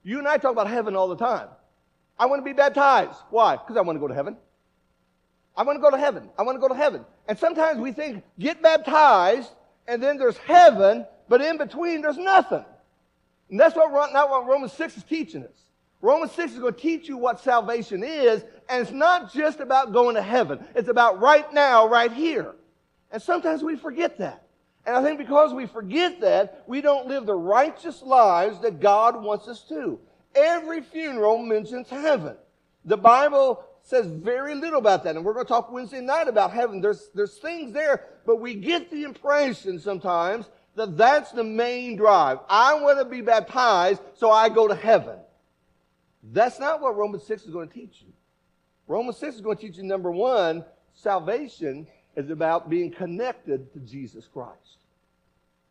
You 0.02 0.18
and 0.18 0.28
I 0.28 0.36
talk 0.36 0.52
about 0.52 0.68
heaven 0.68 0.96
all 0.96 1.08
the 1.08 1.16
time. 1.16 1.48
I 2.18 2.26
want 2.26 2.40
to 2.40 2.44
be 2.44 2.52
baptized. 2.52 3.18
Why? 3.30 3.56
Because 3.56 3.76
I 3.76 3.80
want 3.80 3.96
to 3.96 4.00
go 4.00 4.08
to 4.08 4.14
heaven. 4.14 4.36
I 5.56 5.62
want 5.62 5.76
to 5.76 5.80
go 5.80 5.90
to 5.90 5.98
heaven. 5.98 6.30
I 6.38 6.42
want 6.42 6.56
to 6.56 6.60
go 6.60 6.68
to 6.68 6.74
heaven. 6.74 7.04
And 7.28 7.38
sometimes 7.38 7.78
we 7.78 7.92
think, 7.92 8.22
get 8.38 8.62
baptized, 8.62 9.50
and 9.86 10.02
then 10.02 10.18
there's 10.18 10.38
heaven, 10.38 11.06
but 11.28 11.40
in 11.40 11.58
between, 11.58 12.02
there's 12.02 12.18
nothing. 12.18 12.64
And 13.50 13.60
that's 13.60 13.76
what, 13.76 14.12
not 14.12 14.30
what 14.30 14.46
Romans 14.46 14.72
6 14.72 14.96
is 14.96 15.02
teaching 15.04 15.44
us. 15.44 15.64
Romans 16.00 16.32
6 16.32 16.54
is 16.54 16.58
going 16.58 16.74
to 16.74 16.80
teach 16.80 17.08
you 17.08 17.16
what 17.16 17.40
salvation 17.40 18.02
is, 18.02 18.44
and 18.68 18.82
it's 18.82 18.90
not 18.90 19.32
just 19.32 19.60
about 19.60 19.92
going 19.92 20.16
to 20.16 20.22
heaven. 20.22 20.64
It's 20.74 20.88
about 20.88 21.20
right 21.20 21.50
now, 21.52 21.86
right 21.86 22.12
here. 22.12 22.54
And 23.12 23.22
sometimes 23.22 23.62
we 23.62 23.76
forget 23.76 24.18
that. 24.18 24.46
And 24.84 24.96
I 24.96 25.02
think 25.02 25.18
because 25.18 25.54
we 25.54 25.66
forget 25.66 26.20
that, 26.22 26.64
we 26.66 26.80
don't 26.80 27.06
live 27.06 27.24
the 27.24 27.34
righteous 27.34 28.02
lives 28.02 28.60
that 28.60 28.80
God 28.80 29.22
wants 29.22 29.46
us 29.46 29.62
to. 29.68 30.00
Every 30.34 30.80
funeral 30.80 31.38
mentions 31.38 31.88
heaven. 31.88 32.36
The 32.84 32.96
Bible 32.96 33.64
says 33.82 34.06
very 34.06 34.54
little 34.54 34.80
about 34.80 35.04
that. 35.04 35.14
And 35.14 35.24
we're 35.24 35.34
going 35.34 35.46
to 35.46 35.48
talk 35.48 35.70
Wednesday 35.70 36.00
night 36.00 36.26
about 36.26 36.52
heaven. 36.52 36.80
There's, 36.80 37.10
there's 37.14 37.38
things 37.38 37.72
there, 37.72 38.06
but 38.26 38.40
we 38.40 38.54
get 38.54 38.90
the 38.90 39.04
impression 39.04 39.78
sometimes 39.78 40.48
that 40.74 40.96
that's 40.96 41.32
the 41.32 41.44
main 41.44 41.96
drive. 41.96 42.38
I 42.48 42.74
want 42.74 42.98
to 42.98 43.04
be 43.04 43.20
baptized 43.20 44.00
so 44.14 44.30
I 44.30 44.48
go 44.48 44.68
to 44.68 44.74
heaven. 44.74 45.18
That's 46.22 46.58
not 46.58 46.80
what 46.80 46.96
Romans 46.96 47.24
6 47.24 47.44
is 47.44 47.50
going 47.50 47.68
to 47.68 47.74
teach 47.74 47.96
you. 48.00 48.12
Romans 48.86 49.16
6 49.18 49.36
is 49.36 49.40
going 49.40 49.56
to 49.56 49.66
teach 49.66 49.76
you, 49.76 49.82
number 49.82 50.10
one, 50.10 50.64
salvation 50.94 51.86
is 52.16 52.30
about 52.30 52.70
being 52.70 52.90
connected 52.90 53.72
to 53.72 53.80
Jesus 53.80 54.28
Christ. 54.32 54.78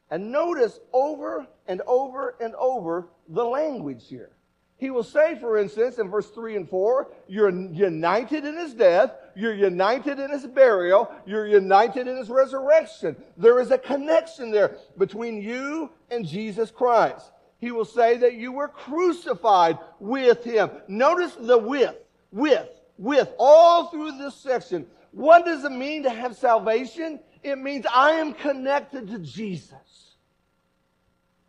And 0.09 0.31
notice 0.31 0.79
over 0.91 1.47
and 1.67 1.81
over 1.87 2.35
and 2.41 2.53
over 2.55 3.07
the 3.29 3.45
language 3.45 4.03
here. 4.07 4.29
He 4.77 4.89
will 4.89 5.03
say, 5.03 5.37
for 5.39 5.57
instance, 5.57 5.99
in 5.99 6.09
verse 6.09 6.29
3 6.31 6.57
and 6.57 6.69
4, 6.69 7.07
you're 7.27 7.51
united 7.51 8.45
in 8.45 8.57
his 8.57 8.73
death, 8.73 9.13
you're 9.35 9.53
united 9.53 10.19
in 10.19 10.31
his 10.31 10.45
burial, 10.45 11.11
you're 11.25 11.47
united 11.47 12.07
in 12.07 12.17
his 12.17 12.29
resurrection. 12.29 13.15
There 13.37 13.59
is 13.59 13.71
a 13.71 13.77
connection 13.77 14.51
there 14.51 14.77
between 14.97 15.41
you 15.41 15.91
and 16.09 16.25
Jesus 16.25 16.71
Christ. 16.71 17.31
He 17.59 17.71
will 17.71 17.85
say 17.85 18.17
that 18.17 18.33
you 18.33 18.51
were 18.51 18.67
crucified 18.67 19.77
with 19.99 20.43
him. 20.43 20.71
Notice 20.87 21.35
the 21.35 21.57
with, 21.57 21.95
with, 22.31 22.67
with, 22.97 23.29
all 23.37 23.87
through 23.87 24.17
this 24.17 24.35
section. 24.35 24.87
What 25.11 25.45
does 25.45 25.63
it 25.63 25.71
mean 25.71 26.03
to 26.03 26.09
have 26.09 26.35
salvation? 26.35 27.19
It 27.43 27.57
means 27.57 27.85
I 27.93 28.13
am 28.13 28.33
connected 28.33 29.07
to 29.09 29.19
Jesus. 29.19 30.15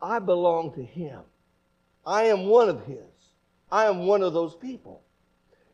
I 0.01 0.19
belong 0.19 0.75
to 0.75 0.83
him. 0.83 1.21
I 2.05 2.25
am 2.25 2.47
one 2.47 2.69
of 2.69 2.85
his. 2.85 2.99
I 3.71 3.87
am 3.87 4.07
one 4.07 4.23
of 4.23 4.35
those 4.35 4.55
people. 4.55 5.03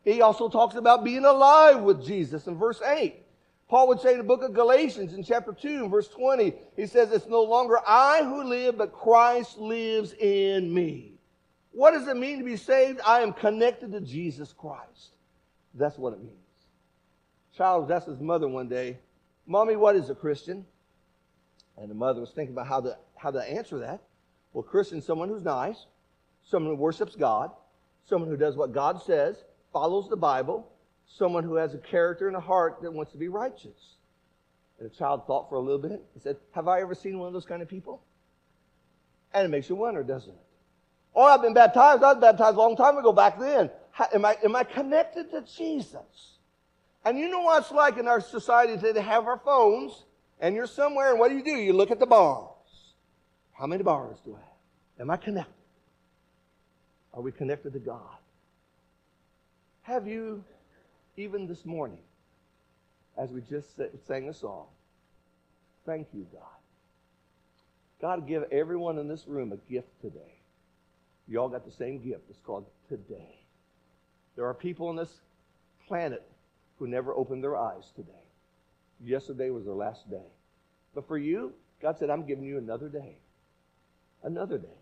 He 0.03 0.21
also 0.21 0.49
talks 0.49 0.75
about 0.75 1.03
being 1.03 1.25
alive 1.25 1.81
with 1.81 2.05
Jesus 2.05 2.47
in 2.47 2.57
verse 2.57 2.81
8. 2.81 3.15
Paul 3.67 3.87
would 3.89 3.99
say 3.99 4.13
in 4.13 4.17
the 4.17 4.23
book 4.23 4.41
of 4.41 4.53
Galatians 4.53 5.13
in 5.13 5.23
chapter 5.23 5.53
2, 5.53 5.89
verse 5.89 6.07
20, 6.07 6.53
he 6.75 6.87
says, 6.87 7.11
It's 7.11 7.27
no 7.27 7.43
longer 7.43 7.79
I 7.85 8.23
who 8.23 8.43
live, 8.43 8.77
but 8.77 8.91
Christ 8.91 9.59
lives 9.59 10.13
in 10.13 10.73
me. 10.73 11.13
What 11.71 11.91
does 11.91 12.07
it 12.07 12.17
mean 12.17 12.39
to 12.39 12.43
be 12.43 12.57
saved? 12.57 12.99
I 13.05 13.21
am 13.21 13.31
connected 13.31 13.91
to 13.91 14.01
Jesus 14.01 14.53
Christ. 14.53 15.13
That's 15.75 15.99
what 15.99 16.13
it 16.13 16.19
means. 16.19 16.33
Child 17.55 17.91
asked 17.91 18.07
his 18.07 18.19
mother 18.19 18.47
one 18.47 18.69
day, 18.69 18.97
Mommy, 19.45 19.75
what 19.75 19.95
is 19.95 20.09
a 20.09 20.15
Christian? 20.15 20.65
And 21.77 21.91
the 21.91 21.95
mother 21.95 22.21
was 22.21 22.31
thinking 22.31 22.55
about 22.55 22.67
how 22.67 22.81
to, 22.81 22.97
how 23.15 23.31
to 23.31 23.39
answer 23.39 23.79
that. 23.79 24.01
Well, 24.53 24.63
Christian 24.63 24.97
is 24.97 25.05
someone 25.05 25.29
who's 25.29 25.43
nice, 25.43 25.85
someone 26.43 26.75
who 26.75 26.81
worships 26.81 27.15
God, 27.15 27.51
someone 28.05 28.29
who 28.29 28.37
does 28.37 28.55
what 28.55 28.73
God 28.73 29.01
says, 29.03 29.43
follows 29.71 30.09
the 30.09 30.17
Bible, 30.17 30.71
someone 31.07 31.43
who 31.43 31.55
has 31.55 31.73
a 31.73 31.77
character 31.77 32.27
and 32.27 32.35
a 32.35 32.41
heart 32.41 32.81
that 32.81 32.91
wants 32.91 33.11
to 33.11 33.17
be 33.17 33.27
righteous. 33.27 33.95
And 34.79 34.89
the 34.89 34.95
child 34.95 35.27
thought 35.27 35.49
for 35.49 35.55
a 35.55 35.59
little 35.59 35.79
bit. 35.79 36.03
He 36.13 36.19
said, 36.19 36.37
Have 36.51 36.67
I 36.67 36.81
ever 36.81 36.95
seen 36.95 37.19
one 37.19 37.27
of 37.27 37.33
those 37.33 37.45
kind 37.45 37.61
of 37.61 37.67
people? 37.67 38.01
And 39.33 39.45
it 39.45 39.49
makes 39.49 39.69
you 39.69 39.75
wonder, 39.75 40.03
doesn't 40.03 40.31
it? 40.31 40.39
Oh, 41.15 41.23
I've 41.23 41.41
been 41.41 41.53
baptized. 41.53 42.03
I 42.03 42.13
was 42.13 42.21
baptized 42.21 42.55
a 42.55 42.59
long 42.59 42.75
time 42.75 42.97
ago 42.97 43.11
back 43.11 43.39
then. 43.39 43.69
How, 43.91 44.07
am, 44.13 44.25
I, 44.25 44.37
am 44.43 44.55
I 44.55 44.63
connected 44.63 45.31
to 45.31 45.41
Jesus? 45.41 46.37
And 47.03 47.17
you 47.17 47.29
know 47.29 47.41
what 47.41 47.63
it's 47.63 47.71
like 47.71 47.97
in 47.97 48.07
our 48.07 48.21
society 48.21 48.75
today 48.75 48.93
to 48.93 49.01
have 49.01 49.25
our 49.25 49.39
phones, 49.39 50.05
and 50.39 50.55
you're 50.55 50.67
somewhere, 50.67 51.11
and 51.11 51.19
what 51.19 51.29
do 51.29 51.37
you 51.37 51.43
do? 51.43 51.51
You 51.51 51.73
look 51.73 51.91
at 51.91 51.99
the 51.99 52.05
bars. 52.05 52.49
How 53.53 53.67
many 53.67 53.83
bars 53.83 54.17
do 54.23 54.35
I 54.35 54.39
have? 54.39 55.01
Am 55.01 55.09
I 55.09 55.17
connected? 55.17 55.53
Are 57.13 57.21
we 57.21 57.31
connected 57.31 57.73
to 57.73 57.79
God? 57.79 58.18
Have 59.89 60.05
you, 60.05 60.43
even 61.17 61.47
this 61.47 61.65
morning, 61.65 62.03
as 63.17 63.31
we 63.31 63.41
just 63.41 63.69
sang 64.05 64.29
a 64.29 64.33
song, 64.35 64.67
thank 65.83 66.09
you, 66.13 66.27
God. 66.31 66.43
God 67.99 68.27
give 68.27 68.43
everyone 68.51 68.99
in 68.99 69.07
this 69.07 69.27
room 69.27 69.51
a 69.51 69.57
gift 69.71 69.87
today. 69.99 70.35
You 71.27 71.39
all 71.39 71.49
got 71.49 71.65
the 71.65 71.71
same 71.71 72.03
gift. 72.07 72.21
It's 72.29 72.37
called 72.45 72.67
today. 72.87 73.39
There 74.35 74.45
are 74.45 74.53
people 74.53 74.89
on 74.89 74.95
this 74.95 75.21
planet 75.87 76.21
who 76.77 76.85
never 76.85 77.11
opened 77.15 77.43
their 77.43 77.57
eyes 77.57 77.91
today. 77.95 78.11
Yesterday 79.03 79.49
was 79.49 79.65
their 79.65 79.73
last 79.73 80.07
day. 80.07 80.27
But 80.93 81.07
for 81.07 81.17
you, 81.17 81.51
God 81.81 81.97
said, 81.97 82.11
I'm 82.11 82.27
giving 82.27 82.43
you 82.43 82.59
another 82.59 82.89
day. 82.89 83.17
Another 84.21 84.59
day. 84.59 84.78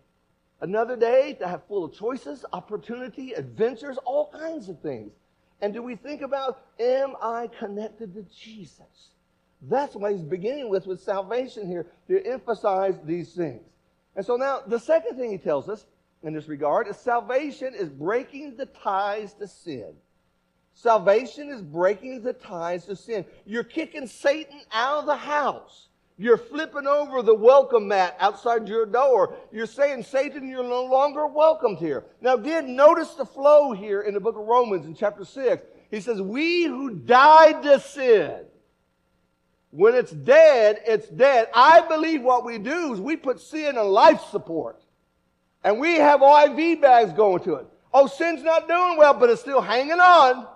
Another 0.60 0.96
day 0.96 1.34
to 1.34 1.46
have 1.46 1.62
full 1.68 1.84
of 1.84 1.94
choices, 1.94 2.44
opportunity, 2.52 3.32
adventures, 3.32 3.96
all 4.04 4.30
kinds 4.32 4.68
of 4.68 4.80
things. 4.80 5.12
And 5.60 5.72
do 5.72 5.82
we 5.82 5.96
think 5.96 6.22
about, 6.22 6.60
am 6.80 7.14
I 7.22 7.48
connected 7.58 8.14
to 8.14 8.24
Jesus? 8.34 9.10
That's 9.62 9.94
what 9.94 10.12
he's 10.12 10.22
beginning 10.22 10.68
with 10.68 10.86
with 10.86 11.00
salvation 11.00 11.66
here, 11.66 11.86
to 12.08 12.24
emphasize 12.24 12.94
these 13.04 13.32
things. 13.32 13.62
And 14.16 14.24
so 14.24 14.36
now, 14.36 14.62
the 14.66 14.78
second 14.78 15.16
thing 15.16 15.30
he 15.30 15.38
tells 15.38 15.68
us 15.68 15.86
in 16.22 16.32
this 16.32 16.48
regard 16.48 16.88
is 16.88 16.96
salvation 16.96 17.74
is 17.74 17.88
breaking 17.88 18.56
the 18.56 18.66
ties 18.66 19.34
to 19.34 19.46
sin. 19.46 19.94
Salvation 20.74 21.50
is 21.50 21.60
breaking 21.60 22.22
the 22.22 22.32
ties 22.32 22.84
to 22.86 22.94
sin. 22.94 23.24
You're 23.44 23.64
kicking 23.64 24.06
Satan 24.06 24.60
out 24.72 25.00
of 25.00 25.06
the 25.06 25.16
house. 25.16 25.88
You're 26.20 26.36
flipping 26.36 26.88
over 26.88 27.22
the 27.22 27.34
welcome 27.34 27.86
mat 27.86 28.16
outside 28.18 28.68
your 28.68 28.84
door. 28.84 29.36
You're 29.52 29.66
saying, 29.66 30.02
Satan, 30.02 30.48
you're 30.48 30.64
no 30.64 30.84
longer 30.84 31.28
welcomed 31.28 31.78
here. 31.78 32.06
Now, 32.20 32.34
again, 32.34 32.74
notice 32.74 33.14
the 33.14 33.24
flow 33.24 33.72
here 33.72 34.00
in 34.00 34.14
the 34.14 34.20
book 34.20 34.36
of 34.36 34.44
Romans 34.44 34.84
in 34.84 34.96
chapter 34.96 35.24
6. 35.24 35.64
He 35.92 36.00
says, 36.00 36.20
We 36.20 36.64
who 36.64 36.90
died 36.90 37.62
to 37.62 37.78
sin, 37.78 38.46
when 39.70 39.94
it's 39.94 40.10
dead, 40.10 40.80
it's 40.84 41.08
dead. 41.08 41.48
I 41.54 41.82
believe 41.82 42.22
what 42.22 42.44
we 42.44 42.58
do 42.58 42.92
is 42.92 43.00
we 43.00 43.16
put 43.16 43.40
sin 43.40 43.78
on 43.78 43.86
life 43.86 44.22
support. 44.32 44.82
And 45.62 45.78
we 45.78 45.96
have 45.96 46.20
IV 46.22 46.80
bags 46.80 47.12
going 47.12 47.44
to 47.44 47.54
it. 47.54 47.66
Oh, 47.92 48.08
sin's 48.08 48.42
not 48.42 48.66
doing 48.66 48.96
well, 48.96 49.14
but 49.14 49.30
it's 49.30 49.40
still 49.40 49.60
hanging 49.60 50.00
on. 50.00 50.48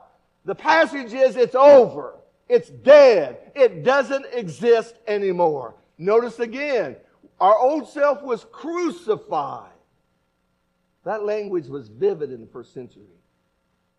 The 0.44 0.54
passage 0.54 1.12
is 1.12 1.36
it's 1.36 1.54
over. 1.54 2.18
It's 2.52 2.68
dead. 2.68 3.50
It 3.54 3.82
doesn't 3.82 4.26
exist 4.30 4.96
anymore. 5.06 5.74
Notice 5.96 6.38
again, 6.38 6.96
our 7.40 7.56
old 7.56 7.88
self 7.88 8.22
was 8.22 8.44
crucified. 8.52 9.70
That 11.06 11.24
language 11.24 11.66
was 11.68 11.88
vivid 11.88 12.30
in 12.30 12.42
the 12.42 12.46
first 12.46 12.74
century. 12.74 13.06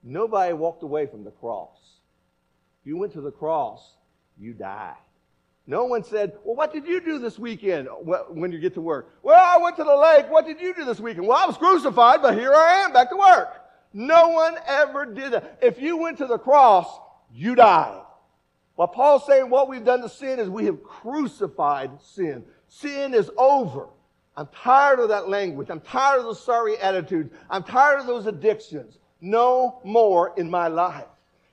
Nobody 0.03 0.53
walked 0.53 0.83
away 0.83 1.07
from 1.07 1.23
the 1.23 1.31
cross. 1.31 1.79
You 2.83 2.95
went 2.95 3.13
to 3.13 3.21
the 3.21 3.31
cross, 3.31 3.95
you 4.37 4.53
died. 4.53 4.97
No 5.65 5.85
one 5.85 6.03
said, 6.03 6.33
Well, 6.43 6.55
what 6.55 6.71
did 6.71 6.85
you 6.85 7.01
do 7.01 7.17
this 7.17 7.39
weekend 7.39 7.87
when 8.29 8.51
you 8.51 8.59
get 8.59 8.75
to 8.75 8.81
work? 8.81 9.09
Well, 9.23 9.43
I 9.43 9.57
went 9.57 9.77
to 9.77 9.83
the 9.83 9.95
lake. 9.95 10.29
What 10.29 10.45
did 10.45 10.61
you 10.61 10.75
do 10.75 10.85
this 10.85 10.99
weekend? 10.99 11.25
Well, 11.25 11.39
I 11.39 11.47
was 11.47 11.57
crucified, 11.57 12.21
but 12.21 12.37
here 12.37 12.53
I 12.53 12.83
am, 12.83 12.93
back 12.93 13.09
to 13.09 13.17
work. 13.17 13.49
No 13.93 14.29
one 14.29 14.57
ever 14.67 15.07
did 15.07 15.33
that. 15.33 15.57
If 15.59 15.81
you 15.81 15.97
went 15.97 16.19
to 16.19 16.27
the 16.27 16.37
cross, 16.37 16.85
you 17.33 17.55
died. 17.55 18.02
What 18.75 18.93
Paul's 18.93 19.25
saying, 19.25 19.49
what 19.49 19.69
we've 19.69 19.85
done 19.85 20.01
to 20.01 20.09
sin 20.09 20.39
is 20.39 20.49
we 20.49 20.65
have 20.65 20.83
crucified 20.83 21.91
sin. 22.01 22.43
Sin 22.67 23.13
is 23.13 23.29
over. 23.37 23.87
I'm 24.35 24.47
tired 24.47 24.99
of 24.99 25.09
that 25.09 25.29
language. 25.29 25.69
I'm 25.69 25.81
tired 25.81 26.19
of 26.19 26.25
those 26.25 26.43
sorry 26.43 26.77
attitudes. 26.77 27.31
I'm 27.49 27.63
tired 27.63 27.99
of 27.99 28.07
those 28.07 28.25
addictions. 28.25 28.97
No 29.21 29.79
more 29.83 30.33
in 30.37 30.49
my 30.49 30.69
life. 30.69 31.05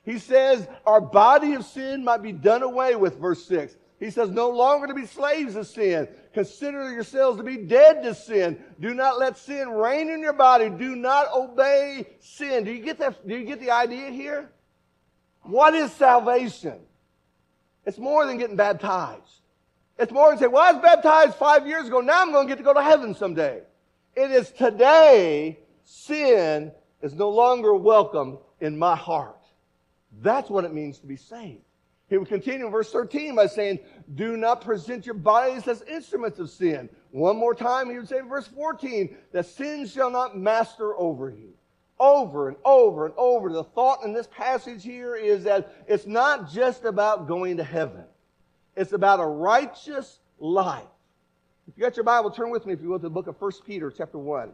He 0.03 0.17
says 0.17 0.67
our 0.85 0.99
body 0.99 1.53
of 1.53 1.63
sin 1.63 2.03
might 2.03 2.23
be 2.23 2.31
done 2.31 2.63
away 2.63 2.95
with, 2.95 3.19
verse 3.19 3.45
6. 3.45 3.75
He 3.99 4.09
says, 4.09 4.31
no 4.31 4.49
longer 4.49 4.87
to 4.87 4.95
be 4.95 5.05
slaves 5.05 5.55
of 5.55 5.67
sin. 5.67 6.07
Consider 6.33 6.91
yourselves 6.91 7.37
to 7.37 7.43
be 7.43 7.57
dead 7.57 8.01
to 8.01 8.15
sin. 8.15 8.59
Do 8.79 8.95
not 8.95 9.19
let 9.19 9.37
sin 9.37 9.69
reign 9.69 10.09
in 10.09 10.21
your 10.21 10.33
body. 10.33 10.71
Do 10.71 10.95
not 10.95 11.27
obey 11.31 12.07
sin. 12.19 12.63
Do 12.63 12.71
you 12.71 12.83
get 12.83 12.97
that? 12.97 13.27
Do 13.27 13.37
you 13.37 13.45
get 13.45 13.59
the 13.59 13.69
idea 13.69 14.09
here? 14.09 14.49
What 15.43 15.75
is 15.75 15.91
salvation? 15.91 16.79
It's 17.85 17.97
more 17.97 18.25
than 18.25 18.37
getting 18.37 18.55
baptized. 18.55 19.41
It's 19.97 20.11
more 20.11 20.29
than 20.29 20.39
saying, 20.39 20.51
well, 20.51 20.63
I 20.63 20.73
was 20.73 20.81
baptized 20.81 21.35
five 21.35 21.67
years 21.67 21.87
ago. 21.87 22.01
Now 22.01 22.21
I'm 22.21 22.31
going 22.31 22.47
to 22.47 22.51
get 22.51 22.57
to 22.57 22.63
go 22.63 22.73
to 22.73 22.81
heaven 22.81 23.13
someday. 23.13 23.61
It 24.15 24.31
is 24.31 24.51
today 24.51 25.59
sin 25.83 26.71
is 27.01 27.13
no 27.13 27.29
longer 27.29 27.73
welcome 27.73 28.37
in 28.59 28.77
my 28.77 28.95
heart. 28.95 29.37
That's 30.21 30.49
what 30.49 30.65
it 30.65 30.73
means 30.73 30.99
to 30.99 31.07
be 31.07 31.15
saved. 31.15 31.61
He 32.09 32.17
would 32.17 32.27
continue 32.27 32.65
in 32.65 32.71
verse 32.71 32.91
13 32.91 33.35
by 33.35 33.47
saying, 33.47 33.79
Do 34.15 34.35
not 34.35 34.61
present 34.61 35.05
your 35.05 35.15
bodies 35.15 35.67
as 35.67 35.81
instruments 35.83 36.39
of 36.39 36.49
sin. 36.49 36.89
One 37.11 37.37
more 37.37 37.55
time, 37.55 37.89
he 37.89 37.97
would 37.97 38.09
say 38.09 38.17
in 38.17 38.27
verse 38.27 38.47
14, 38.47 39.15
that 39.31 39.45
sin 39.45 39.87
shall 39.87 40.11
not 40.11 40.37
master 40.37 40.93
over 40.97 41.29
you. 41.29 41.53
Over 42.01 42.47
and 42.47 42.57
over 42.65 43.05
and 43.05 43.13
over. 43.15 43.53
The 43.53 43.63
thought 43.63 44.03
in 44.03 44.11
this 44.11 44.27
passage 44.27 44.83
here 44.83 45.15
is 45.15 45.43
that 45.43 45.83
it's 45.87 46.07
not 46.07 46.51
just 46.51 46.83
about 46.83 47.27
going 47.27 47.57
to 47.57 47.63
heaven, 47.63 48.05
it's 48.75 48.93
about 48.93 49.19
a 49.19 49.25
righteous 49.25 50.19
life. 50.39 50.83
If 51.67 51.77
you 51.77 51.83
got 51.83 51.95
your 51.95 52.03
Bible, 52.03 52.31
turn 52.31 52.49
with 52.49 52.65
me 52.65 52.73
if 52.73 52.81
you 52.81 52.87
go 52.87 52.97
to 52.97 53.03
the 53.03 53.09
book 53.09 53.27
of 53.27 53.39
1 53.39 53.51
Peter, 53.65 53.93
chapter 53.95 54.17
1. 54.17 54.51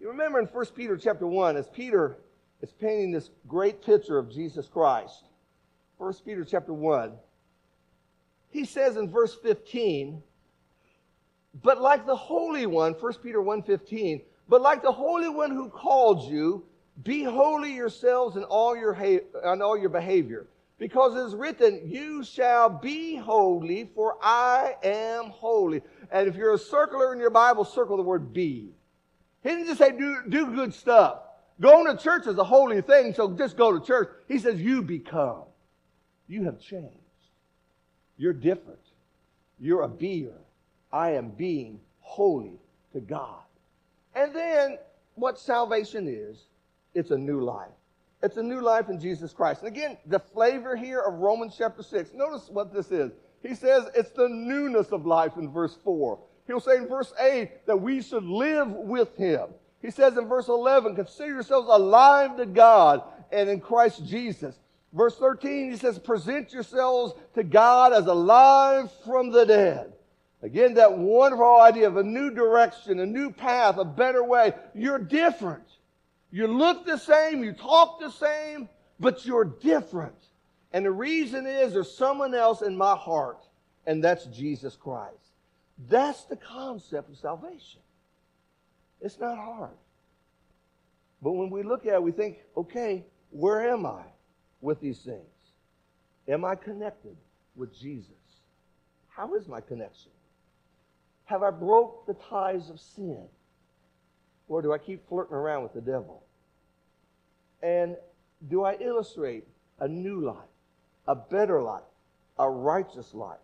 You 0.00 0.08
remember 0.08 0.40
in 0.40 0.46
1 0.46 0.66
Peter, 0.74 0.96
chapter 0.96 1.26
1, 1.26 1.56
as 1.58 1.68
Peter 1.68 2.16
is 2.62 2.72
painting 2.72 3.12
this 3.12 3.28
great 3.46 3.84
picture 3.84 4.16
of 4.16 4.32
Jesus 4.32 4.66
Christ 4.66 5.26
1 5.98 6.14
Peter 6.24 6.44
chapter 6.44 6.72
1. 6.72 7.12
He 8.50 8.64
says 8.64 8.96
in 8.96 9.10
verse 9.10 9.34
15, 9.34 10.22
but 11.62 11.80
like 11.80 12.06
the 12.06 12.16
Holy 12.16 12.66
One, 12.66 12.92
1 12.92 13.14
Peter 13.22 13.40
1.15, 13.40 14.22
but 14.48 14.62
like 14.62 14.82
the 14.82 14.92
Holy 14.92 15.28
One 15.28 15.50
who 15.50 15.68
called 15.68 16.30
you, 16.30 16.64
be 17.02 17.24
holy 17.24 17.74
yourselves 17.74 18.36
in 18.36 18.44
all 18.44 18.76
your, 18.76 18.94
ha- 18.94 19.52
in 19.52 19.62
all 19.62 19.76
your 19.76 19.88
behavior. 19.90 20.46
Because 20.78 21.16
it 21.16 21.26
is 21.26 21.34
written, 21.34 21.82
you 21.84 22.22
shall 22.22 22.68
be 22.68 23.16
holy, 23.16 23.90
for 23.94 24.16
I 24.20 24.76
am 24.82 25.30
holy. 25.30 25.82
And 26.10 26.28
if 26.28 26.36
you're 26.36 26.54
a 26.54 26.58
circler 26.58 27.14
in 27.14 27.18
your 27.18 27.30
Bible, 27.30 27.64
circle 27.64 27.96
the 27.96 28.02
word 28.02 28.32
be. 28.32 28.72
He 29.42 29.48
didn't 29.48 29.66
just 29.66 29.78
say 29.78 29.92
do, 29.92 30.18
do 30.28 30.54
good 30.54 30.74
stuff. 30.74 31.20
Going 31.60 31.86
to 31.86 32.02
church 32.02 32.26
is 32.26 32.36
a 32.36 32.44
holy 32.44 32.82
thing, 32.82 33.14
so 33.14 33.32
just 33.32 33.56
go 33.56 33.78
to 33.78 33.84
church. 33.84 34.10
He 34.28 34.38
says 34.38 34.60
you 34.60 34.82
become. 34.82 35.44
You 36.28 36.44
have 36.44 36.60
changed. 36.60 36.92
You're 38.18 38.34
different. 38.34 38.80
You're 39.58 39.82
a 39.82 39.88
beer. 39.88 40.32
I 40.92 41.12
am 41.12 41.30
being 41.30 41.80
holy 42.00 42.58
to 42.92 43.00
God. 43.00 43.45
And 44.16 44.34
then 44.34 44.78
what 45.14 45.38
salvation 45.38 46.08
is, 46.08 46.48
it's 46.94 47.10
a 47.12 47.18
new 47.18 47.42
life. 47.42 47.68
It's 48.22 48.38
a 48.38 48.42
new 48.42 48.62
life 48.62 48.88
in 48.88 48.98
Jesus 48.98 49.32
Christ. 49.32 49.60
And 49.60 49.68
again, 49.68 49.98
the 50.06 50.18
flavor 50.18 50.74
here 50.74 51.00
of 51.00 51.14
Romans 51.14 51.54
chapter 51.56 51.82
6, 51.82 52.14
notice 52.14 52.48
what 52.48 52.72
this 52.72 52.90
is. 52.90 53.12
He 53.42 53.54
says 53.54 53.84
it's 53.94 54.10
the 54.10 54.28
newness 54.28 54.88
of 54.88 55.06
life 55.06 55.36
in 55.36 55.52
verse 55.52 55.76
4. 55.84 56.18
He'll 56.46 56.60
say 56.60 56.78
in 56.78 56.88
verse 56.88 57.12
8 57.20 57.66
that 57.66 57.76
we 57.76 58.00
should 58.00 58.24
live 58.24 58.70
with 58.70 59.14
him. 59.16 59.48
He 59.82 59.90
says 59.90 60.16
in 60.16 60.26
verse 60.26 60.48
11, 60.48 60.96
consider 60.96 61.34
yourselves 61.34 61.68
alive 61.70 62.38
to 62.38 62.46
God 62.46 63.02
and 63.30 63.50
in 63.50 63.60
Christ 63.60 64.06
Jesus. 64.06 64.58
Verse 64.94 65.16
13, 65.16 65.70
he 65.70 65.76
says, 65.76 65.98
present 65.98 66.52
yourselves 66.54 67.12
to 67.34 67.44
God 67.44 67.92
as 67.92 68.06
alive 68.06 68.90
from 69.04 69.30
the 69.30 69.44
dead. 69.44 69.92
Again, 70.46 70.74
that 70.74 70.96
wonderful 70.96 71.60
idea 71.60 71.86
of 71.86 71.96
a 71.98 72.02
new 72.02 72.30
direction, 72.30 73.00
a 73.00 73.06
new 73.06 73.30
path, 73.30 73.76
a 73.76 73.84
better 73.84 74.24
way. 74.24 74.54
You're 74.74 74.98
different. 74.98 75.64
You 76.30 76.46
look 76.46 76.86
the 76.86 76.96
same, 76.96 77.44
you 77.44 77.52
talk 77.52 78.00
the 78.00 78.10
same, 78.10 78.68
but 78.98 79.26
you're 79.26 79.44
different. 79.44 80.16
And 80.72 80.86
the 80.86 80.90
reason 80.90 81.46
is 81.46 81.72
there's 81.72 81.94
someone 81.94 82.34
else 82.34 82.62
in 82.62 82.76
my 82.76 82.96
heart, 82.96 83.44
and 83.86 84.02
that's 84.02 84.24
Jesus 84.26 84.76
Christ. 84.76 85.14
That's 85.88 86.24
the 86.24 86.36
concept 86.36 87.10
of 87.10 87.18
salvation. 87.18 87.80
It's 89.02 89.20
not 89.20 89.36
hard. 89.36 89.76
But 91.20 91.32
when 91.32 91.50
we 91.50 91.62
look 91.62 91.84
at 91.86 91.94
it, 91.94 92.02
we 92.02 92.12
think, 92.12 92.38
okay, 92.56 93.04
where 93.30 93.68
am 93.70 93.84
I? 93.84 94.02
with 94.60 94.80
these 94.80 94.98
things? 94.98 95.22
Am 96.28 96.44
I 96.44 96.54
connected 96.54 97.16
with 97.54 97.78
Jesus? 97.78 98.10
How 99.08 99.34
is 99.34 99.48
my 99.48 99.60
connection? 99.60 100.10
Have 101.26 101.42
I 101.42 101.50
broke 101.50 102.06
the 102.06 102.14
ties 102.14 102.70
of 102.70 102.80
sin? 102.80 103.24
Or 104.48 104.62
do 104.62 104.72
I 104.72 104.78
keep 104.78 105.08
flirting 105.08 105.34
around 105.34 105.64
with 105.64 105.74
the 105.74 105.80
devil? 105.80 106.22
And 107.62 107.96
do 108.48 108.64
I 108.64 108.76
illustrate 108.80 109.44
a 109.80 109.88
new 109.88 110.20
life, 110.20 110.36
a 111.06 111.16
better 111.16 111.62
life, 111.62 111.82
a 112.38 112.48
righteous 112.48 113.12
life 113.12 113.38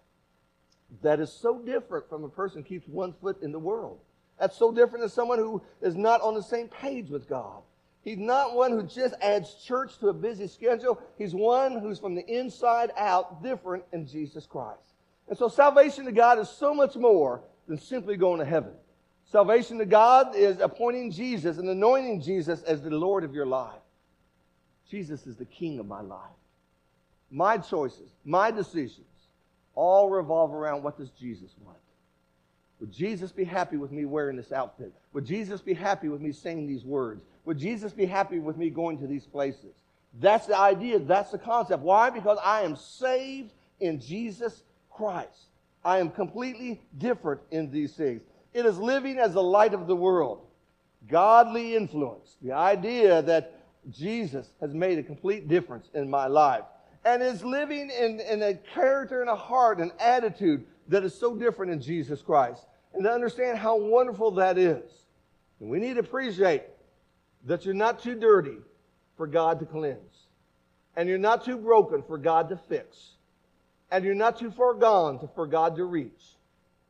that 1.03 1.19
is 1.19 1.33
so 1.33 1.59
different 1.59 2.09
from 2.09 2.23
a 2.23 2.29
person 2.29 2.63
who 2.63 2.69
keeps 2.69 2.87
one 2.87 3.15
foot 3.21 3.43
in 3.43 3.51
the 3.51 3.59
world? 3.59 3.99
That's 4.39 4.57
so 4.57 4.73
different 4.73 5.01
than 5.01 5.09
someone 5.09 5.39
who 5.39 5.63
is 5.81 5.97
not 5.97 6.21
on 6.21 6.35
the 6.35 6.43
same 6.43 6.69
page 6.69 7.11
with 7.11 7.29
God. 7.29 7.63
He's 8.05 8.19
not 8.19 8.55
one 8.55 8.73
who 8.73 8.83
just 8.83 9.15
adds 9.21 9.55
church 9.65 9.99
to 9.99 10.09
a 10.09 10.13
busy 10.13 10.47
schedule. 10.47 11.01
He's 11.19 11.35
one 11.35 11.81
who's 11.81 11.99
from 11.99 12.15
the 12.15 12.27
inside 12.27 12.91
out 12.97 13.43
different 13.43 13.85
in 13.93 14.07
Jesus 14.07 14.47
Christ. 14.47 14.95
And 15.29 15.39
so 15.39 15.49
salvation 15.49 16.05
to 16.07 16.13
God 16.13 16.39
is 16.39 16.49
so 16.49 16.75
much 16.75 16.97
more 16.97 17.43
than 17.73 17.81
simply 17.81 18.19
going 18.19 18.39
to 18.39 18.45
heaven. 18.45 18.73
Salvation 19.25 19.79
to 19.79 19.87
God 19.87 20.37
is 20.37 20.61
appointing 20.61 21.11
Jesus 21.11 21.57
and 21.57 21.67
anointing 21.67 22.21
Jesus 22.21 22.63
as 22.65 22.83
the 22.83 22.91
Lord 22.91 23.25
of 23.25 23.33
your 23.33 23.47
life. 23.47 23.81
Jesus 24.91 25.27
is 25.27 25.37
the 25.37 25.47
King 25.47 25.79
of 25.79 25.87
my 25.87 26.03
life. 26.03 26.37
My 27.31 27.57
choices, 27.57 28.11
my 28.27 28.51
decisions, 28.51 29.07
all 29.75 30.11
revolve 30.11 30.53
around 30.53 30.83
what 30.83 30.99
does 30.99 31.09
Jesus 31.13 31.55
want? 31.65 31.79
Would 32.79 32.93
Jesus 32.93 33.33
be 33.33 33.45
happy 33.45 33.79
with 33.79 33.91
me 33.91 34.05
wearing 34.05 34.37
this 34.37 34.53
outfit? 34.53 34.93
Would 35.15 35.25
Jesus 35.25 35.63
be 35.63 35.73
happy 35.73 36.11
with 36.11 36.21
me 36.21 36.31
saying 36.31 36.67
these 36.67 36.85
words? 36.85 37.25
Would 37.47 37.57
Jesus 37.57 37.95
be 37.95 38.05
happy 38.05 38.39
with 38.39 38.59
me 38.59 38.69
going 38.69 38.99
to 38.99 39.07
these 39.07 39.25
places? 39.25 39.73
That's 40.21 40.45
the 40.45 40.59
idea. 40.59 40.99
That's 40.99 41.31
the 41.31 41.39
concept. 41.39 41.83
Why? 41.83 42.11
Because 42.11 42.37
I 42.45 42.65
am 42.65 42.77
saved 42.77 43.55
in 43.81 43.99
Jesus 43.99 44.63
Christ. 44.91 45.47
I 45.85 45.99
am 45.99 46.11
completely 46.11 46.81
different 46.99 47.41
in 47.51 47.71
these 47.71 47.93
things. 47.93 48.23
It 48.55 48.67
is 48.67 48.79
living 48.79 49.19
as 49.19 49.35
the 49.35 49.43
light 49.43 49.75
of 49.75 49.87
the 49.87 49.97
world. 49.97 50.41
Godly 51.09 51.75
influence. 51.75 52.37
The 52.43 52.53
idea 52.53 53.23
that 53.23 53.61
Jesus 53.91 54.53
has 54.61 54.73
made 54.75 54.99
a 54.99 55.03
complete 55.03 55.49
difference 55.49 55.89
in 55.95 56.09
my 56.09 56.27
life 56.27 56.65
and 57.05 57.23
is 57.23 57.45
living 57.45 57.91
in, 57.91 58.21
in 58.21 58.43
a 58.43 58.55
character 58.55 59.21
and 59.21 59.31
a 59.31 59.37
heart 59.37 59.79
and 59.79 59.91
attitude 59.99 60.65
that 60.89 61.03
is 61.03 61.15
so 61.15 61.35
different 61.35 61.73
in 61.73 61.81
Jesus 61.81 62.23
Christ. 62.23 62.67
And 62.95 63.05
to 63.05 63.11
understand 63.11 63.59
how 63.59 63.77
wonderful 63.77 64.31
that 64.33 64.59
is. 64.59 64.91
And 65.61 65.69
we 65.69 65.81
need 65.81 65.95
to 65.95 66.01
appreciate 66.01 66.63
that 67.47 67.65
you're 67.65 67.75
not 67.75 68.01
too 68.01 68.15
dirty 68.15 68.59
for 69.17 69.27
God 69.27 69.59
to 69.61 69.67
cleanse. 69.67 70.27
And 70.95 71.09
you're 71.09 71.19
not 71.19 71.45
too 71.45 71.57
broken 71.57 72.03
for 72.03 72.19
God 72.19 72.49
to 72.51 72.57
fix. 72.57 73.13
And 73.93 74.07
you're 74.07 74.15
not 74.15 74.39
too 74.39 74.51
far 74.51 74.73
gone 74.73 75.29
for 75.35 75.47
God 75.47 75.77
to 75.77 75.85
reach. 75.85 76.37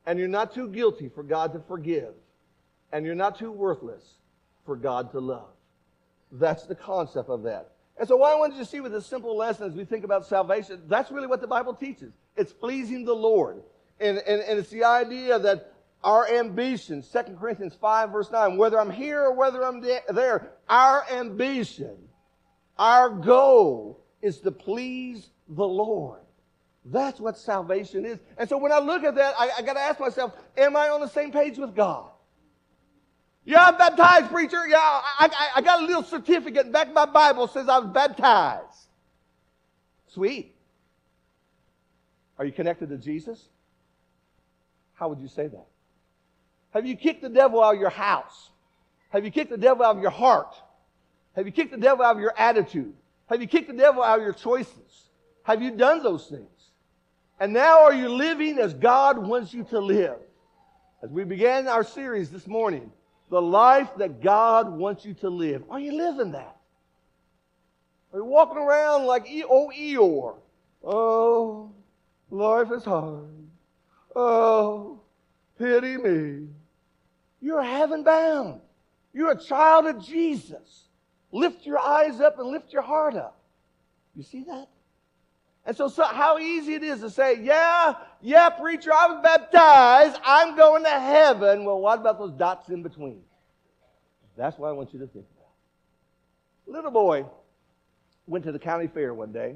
And 0.07 0.19
you're 0.19 0.29
not 0.29 0.55
too 0.55 0.69
guilty 0.69 1.09
for 1.09 1.25
God 1.25 1.53
to 1.53 1.59
forgive. 1.59 2.15
And 2.93 3.05
you're 3.05 3.17
not 3.17 3.39
too 3.39 3.51
worthless 3.51 4.05
for 4.65 4.77
God 4.77 5.11
to 5.11 5.19
love. 5.19 5.51
That's 6.31 6.65
the 6.65 6.77
concept 6.77 7.29
of 7.29 7.43
that. 7.43 7.73
And 7.99 8.09
so, 8.09 8.17
what 8.17 8.33
I 8.33 8.39
wanted 8.39 8.55
you 8.55 8.61
to 8.61 8.71
see 8.71 8.81
with 8.81 8.93
this 8.93 9.05
simple 9.05 9.37
lesson 9.37 9.67
as 9.67 9.75
we 9.75 9.85
think 9.85 10.05
about 10.05 10.27
salvation, 10.27 10.81
that's 10.89 11.11
really 11.11 11.27
what 11.27 11.41
the 11.41 11.47
Bible 11.47 11.75
teaches. 11.75 12.13
It's 12.37 12.53
pleasing 12.53 13.05
the 13.05 13.15
Lord. 13.15 13.63
And, 14.01 14.19
and, 14.19 14.41
and 14.41 14.59
it's 14.59 14.71
the 14.71 14.85
idea 14.85 15.39
that 15.41 15.73
our 16.03 16.27
ambition, 16.29 17.03
2 17.03 17.37
Corinthians 17.39 17.75
5, 17.75 18.11
verse 18.11 18.31
9, 18.31 18.57
whether 18.57 18.81
I'm 18.81 18.91
here 18.91 19.23
or 19.23 19.35
whether 19.35 19.65
I'm 19.65 19.81
de- 19.81 20.01
there, 20.09 20.53
our 20.69 21.05
ambition, 21.11 21.97
our 22.79 23.11
goal 23.11 24.01
is 24.23 24.41
to 24.41 24.51
please 24.51 25.31
the 25.49 25.67
Lord. 25.67 26.22
That's 26.85 27.21
what 27.21 27.39
salvation 27.39 28.05
is. 28.05 28.19
And 28.37 28.49
so 28.49 28.59
when 28.59 28.73
I 28.73 28.79
look 28.79 29.05
at 29.05 29.15
that, 29.15 29.35
I, 29.39 29.51
I 29.59 29.63
got 29.63 29.75
to 29.75 29.81
ask 29.81 30.01
myself, 30.01 30.35
am 30.57 30.77
I 30.77 30.89
on 30.89 31.01
the 31.01 31.09
same 31.09 31.31
page 31.31 31.59
with 31.59 31.77
God? 31.77 32.11
Yeah, 33.45 33.67
I'm 33.67 33.79
baptized, 33.79 34.31
preacher. 34.31 34.67
Yeah, 34.69 34.79
I, 34.79 35.03
I, 35.21 35.49
I 35.57 35.61
got 35.63 35.83
a 35.83 35.87
little 35.87 36.03
certificate 36.03 36.71
back 36.73 36.89
in 36.89 36.95
my 36.95 37.07
Bible 37.07 37.49
says 37.49 37.69
I 37.69 37.79
was 37.79 37.89
baptized. 37.89 38.87
Sweet. 40.09 40.55
Are 42.39 42.45
you 42.45 42.53
connected 42.53 42.89
to 42.91 42.99
Jesus? 42.99 43.45
How 44.95 45.09
would 45.09 45.21
you 45.21 45.29
say 45.29 45.47
that? 45.49 45.67
Have 46.71 46.87
you 46.87 46.97
kicked 46.97 47.23
the 47.23 47.29
devil 47.29 47.63
out 47.63 47.75
of 47.75 47.81
your 47.81 47.91
house? 47.91 48.51
Have 49.11 49.25
you 49.25 49.31
kicked 49.31 49.51
the 49.51 49.59
devil 49.59 49.85
out 49.85 49.97
of 49.97 50.03
your 50.03 50.11
heart? 50.11 50.55
Have 51.37 51.47
you 51.47 51.53
kicked 51.53 51.73
the 51.73 51.79
devil 51.79 52.05
out 52.05 52.17
of 52.17 52.21
your 52.21 52.35
attitude? 52.37 52.95
Have 53.27 53.41
you 53.41 53.47
kicked 53.47 53.69
the 53.69 53.77
devil 53.77 54.03
out 54.03 54.19
of 54.19 54.25
your 54.25 54.33
choices? 54.33 55.09
Have 55.43 55.63
you 55.63 55.71
done 55.73 56.03
those 56.03 56.27
things? 56.27 56.62
And 57.43 57.53
now 57.53 57.83
are 57.83 57.93
you 57.93 58.09
living 58.09 58.61
as 58.61 58.73
God 58.73 59.19
wants 59.19 59.53
you 59.53 59.65
to 59.65 59.81
live? 59.81 60.15
As 61.03 61.11
we 61.11 61.25
began 61.25 61.67
our 61.67 61.83
series 61.83 62.31
this 62.31 62.47
morning, 62.47 62.93
the 63.31 63.43
life 63.43 63.89
that 63.97 64.23
God 64.23 64.73
wants 64.73 65.05
you 65.05 65.15
to 65.15 65.29
live. 65.29 65.65
Are 65.69 65.81
you 65.81 65.93
living 65.93 66.31
that? 66.31 66.57
Are 68.13 68.21
you 68.21 68.25
walking 68.25 68.59
around 68.59 69.07
like 69.07 69.27
old 69.49 69.75
Eeyore? 69.75 70.37
Oh, 70.85 71.73
life 72.31 72.71
is 72.71 72.85
hard. 72.85 73.35
Oh, 74.15 75.01
pity 75.59 75.97
me. 75.97 76.47
You're 77.41 77.65
heaven 77.65 78.05
bound. 78.05 78.61
You're 79.13 79.33
a 79.33 79.45
child 79.45 79.87
of 79.87 80.07
Jesus. 80.07 80.85
Lift 81.33 81.67
your 81.67 81.81
eyes 81.81 82.21
up 82.21 82.39
and 82.39 82.51
lift 82.51 82.73
your 82.73 82.83
heart 82.83 83.17
up. 83.17 83.37
You 84.15 84.23
see 84.23 84.45
that? 84.45 84.69
And 85.65 85.77
so, 85.77 85.89
so, 85.89 86.05
how 86.05 86.39
easy 86.39 86.75
it 86.75 86.83
is 86.83 87.01
to 87.01 87.11
say, 87.11 87.41
yeah, 87.41 87.95
yeah, 88.21 88.51
preacher, 88.51 88.93
I 88.93 89.07
was 89.07 89.23
baptized. 89.23 90.21
I'm 90.25 90.57
going 90.57 90.83
to 90.83 90.91
heaven. 90.91 91.65
Well, 91.65 91.81
what 91.81 92.01
about 92.01 92.19
those 92.19 92.33
dots 92.33 92.69
in 92.69 92.83
between? 92.83 93.23
That's 94.37 94.59
what 94.59 94.69
I 94.69 94.73
want 94.73 94.93
you 94.93 94.99
to 95.01 95.07
think 95.07 95.27
about. 95.37 96.75
Little 96.75 96.91
boy 96.91 97.27
went 98.27 98.45
to 98.45 98.53
the 98.53 98.59
county 98.59 98.89
fair 98.89 99.15
one 99.15 99.33
day, 99.33 99.55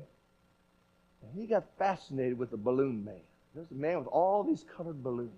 and 1.23 1.41
he 1.41 1.47
got 1.47 1.65
fascinated 1.79 2.39
with 2.39 2.51
the 2.51 2.57
balloon 2.57 3.05
man. 3.05 3.21
There's 3.55 3.71
a 3.71 3.75
man 3.75 3.99
with 3.99 4.09
all 4.09 4.45
these 4.45 4.65
colored 4.77 5.03
balloons. 5.03 5.31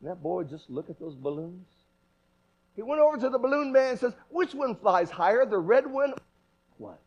And 0.00 0.10
that 0.10 0.22
boy 0.22 0.44
just 0.44 0.70
looked 0.70 0.88
at 0.88 0.98
those 0.98 1.14
balloons. 1.14 1.66
He 2.74 2.82
went 2.82 3.00
over 3.00 3.18
to 3.18 3.28
the 3.28 3.38
balloon 3.38 3.72
man 3.72 3.90
and 3.90 3.98
says, 3.98 4.14
Which 4.30 4.54
one 4.54 4.76
flies 4.76 5.10
higher, 5.10 5.44
the 5.44 5.58
red 5.58 5.86
one? 5.86 6.12
or 6.12 6.16
What? 6.78 7.00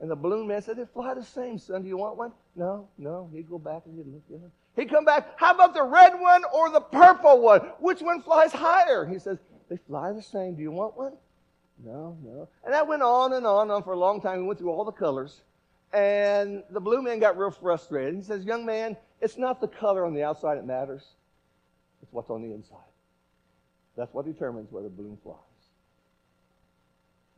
And 0.00 0.10
the 0.10 0.16
balloon 0.16 0.46
man 0.46 0.62
said, 0.62 0.76
They 0.76 0.84
fly 0.84 1.14
the 1.14 1.24
same, 1.24 1.58
son. 1.58 1.82
Do 1.82 1.88
you 1.88 1.96
want 1.96 2.16
one? 2.16 2.32
No, 2.54 2.88
no. 2.98 3.28
He'd 3.32 3.48
go 3.48 3.58
back 3.58 3.82
and 3.86 3.96
he'd 3.96 4.06
look 4.06 4.22
at 4.30 4.44
him. 4.44 4.52
He'd 4.76 4.90
come 4.90 5.04
back, 5.04 5.28
How 5.36 5.52
about 5.52 5.74
the 5.74 5.82
red 5.82 6.12
one 6.20 6.44
or 6.52 6.70
the 6.70 6.80
purple 6.80 7.40
one? 7.40 7.60
Which 7.80 8.00
one 8.00 8.22
flies 8.22 8.52
higher? 8.52 9.06
He 9.06 9.18
says, 9.18 9.38
They 9.68 9.76
fly 9.76 10.12
the 10.12 10.22
same. 10.22 10.54
Do 10.54 10.62
you 10.62 10.70
want 10.70 10.96
one? 10.96 11.12
No, 11.84 12.16
no. 12.24 12.48
And 12.64 12.74
that 12.74 12.86
went 12.86 13.02
on 13.02 13.32
and 13.32 13.46
on 13.46 13.62
and 13.62 13.70
on 13.72 13.82
for 13.82 13.92
a 13.92 13.98
long 13.98 14.20
time. 14.20 14.40
He 14.40 14.46
went 14.46 14.58
through 14.58 14.70
all 14.70 14.84
the 14.84 14.92
colors. 14.92 15.42
And 15.92 16.62
the 16.70 16.80
blue 16.80 17.02
man 17.02 17.18
got 17.18 17.38
real 17.38 17.50
frustrated. 17.50 18.14
He 18.14 18.22
says, 18.22 18.44
Young 18.44 18.66
man, 18.66 18.96
it's 19.20 19.38
not 19.38 19.60
the 19.60 19.68
color 19.68 20.04
on 20.04 20.14
the 20.14 20.22
outside 20.22 20.58
that 20.58 20.66
matters, 20.66 21.02
it's 22.02 22.12
what's 22.12 22.30
on 22.30 22.42
the 22.42 22.52
inside. 22.52 22.78
That's 23.96 24.12
what 24.14 24.26
determines 24.26 24.70
whether 24.70 24.86
a 24.86 24.90
balloon 24.90 25.18
flies. 25.24 25.36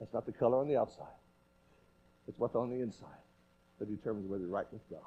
It's 0.00 0.12
not 0.12 0.26
the 0.26 0.32
color 0.32 0.58
on 0.58 0.68
the 0.68 0.76
outside, 0.76 1.06
it's 2.30 2.38
what's 2.38 2.54
on 2.54 2.70
the 2.70 2.80
inside 2.80 3.08
that 3.80 3.90
determines 3.90 4.28
whether 4.28 4.44
you're 4.44 4.52
right 4.52 4.72
with 4.72 4.88
God. 4.88 5.00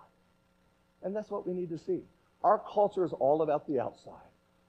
And 1.03 1.15
that's 1.15 1.31
what 1.31 1.47
we 1.47 1.53
need 1.53 1.69
to 1.69 1.77
see. 1.77 2.01
Our 2.43 2.59
culture 2.59 3.05
is 3.05 3.13
all 3.13 3.41
about 3.41 3.65
the 3.65 3.79
outside. 3.79 4.13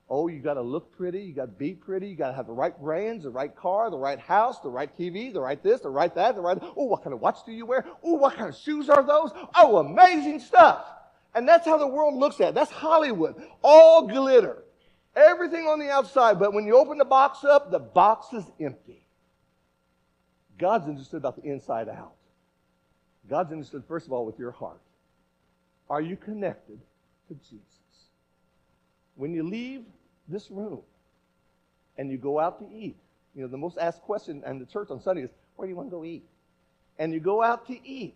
Oh, 0.08 0.28
you 0.28 0.40
got 0.40 0.54
to 0.54 0.62
look 0.62 0.96
pretty, 0.96 1.22
you 1.22 1.34
got 1.34 1.46
to 1.46 1.52
be 1.52 1.72
pretty, 1.72 2.08
you 2.08 2.14
got 2.14 2.28
to 2.28 2.34
have 2.34 2.46
the 2.46 2.52
right 2.52 2.78
brands, 2.78 3.24
the 3.24 3.30
right 3.30 3.54
car, 3.56 3.90
the 3.90 3.98
right 3.98 4.18
house, 4.18 4.60
the 4.60 4.68
right 4.68 4.96
TV, 4.96 5.32
the 5.32 5.40
right 5.40 5.60
this, 5.62 5.80
the 5.80 5.90
right 5.90 6.14
that, 6.14 6.36
the 6.36 6.42
right. 6.42 6.58
Oh, 6.76 6.84
what 6.84 7.02
kind 7.02 7.14
of 7.14 7.20
watch 7.20 7.38
do 7.44 7.52
you 7.52 7.66
wear? 7.66 7.84
Oh, 8.04 8.14
what 8.14 8.36
kind 8.36 8.48
of 8.48 8.56
shoes 8.56 8.88
are 8.88 9.02
those? 9.02 9.30
Oh, 9.54 9.78
amazing 9.78 10.40
stuff. 10.40 10.86
And 11.34 11.48
that's 11.48 11.66
how 11.66 11.78
the 11.78 11.86
world 11.88 12.14
looks 12.14 12.40
at 12.40 12.50
it. 12.50 12.54
That's 12.54 12.70
Hollywood. 12.70 13.34
All 13.62 14.06
glitter. 14.06 14.62
Everything 15.16 15.66
on 15.66 15.80
the 15.80 15.90
outside. 15.90 16.38
But 16.38 16.52
when 16.52 16.66
you 16.66 16.76
open 16.76 16.98
the 16.98 17.04
box 17.04 17.42
up, 17.42 17.72
the 17.72 17.80
box 17.80 18.32
is 18.32 18.44
empty. 18.60 19.06
God's 20.58 20.86
interested 20.86 21.16
about 21.16 21.42
the 21.42 21.50
inside 21.50 21.88
out. 21.88 22.12
God's 23.28 23.52
interested, 23.52 23.82
first 23.86 24.06
of 24.06 24.12
all, 24.12 24.26
with 24.26 24.38
your 24.38 24.50
heart. 24.50 24.80
Are 25.88 26.00
you 26.00 26.16
connected 26.16 26.78
to 27.28 27.34
Jesus? 27.34 27.68
When 29.16 29.32
you 29.32 29.42
leave 29.42 29.82
this 30.28 30.50
room 30.50 30.80
and 31.96 32.10
you 32.10 32.18
go 32.18 32.38
out 32.38 32.58
to 32.58 32.76
eat, 32.76 32.96
you 33.34 33.42
know, 33.42 33.48
the 33.48 33.56
most 33.56 33.78
asked 33.78 34.02
question 34.02 34.42
in 34.46 34.58
the 34.58 34.66
church 34.66 34.90
on 34.90 35.00
Sunday 35.00 35.22
is, 35.22 35.30
where 35.56 35.66
do 35.66 35.70
you 35.70 35.76
want 35.76 35.88
to 35.88 35.96
go 35.96 36.04
eat? 36.04 36.24
And 36.98 37.12
you 37.12 37.20
go 37.20 37.42
out 37.42 37.66
to 37.66 37.88
eat. 37.88 38.14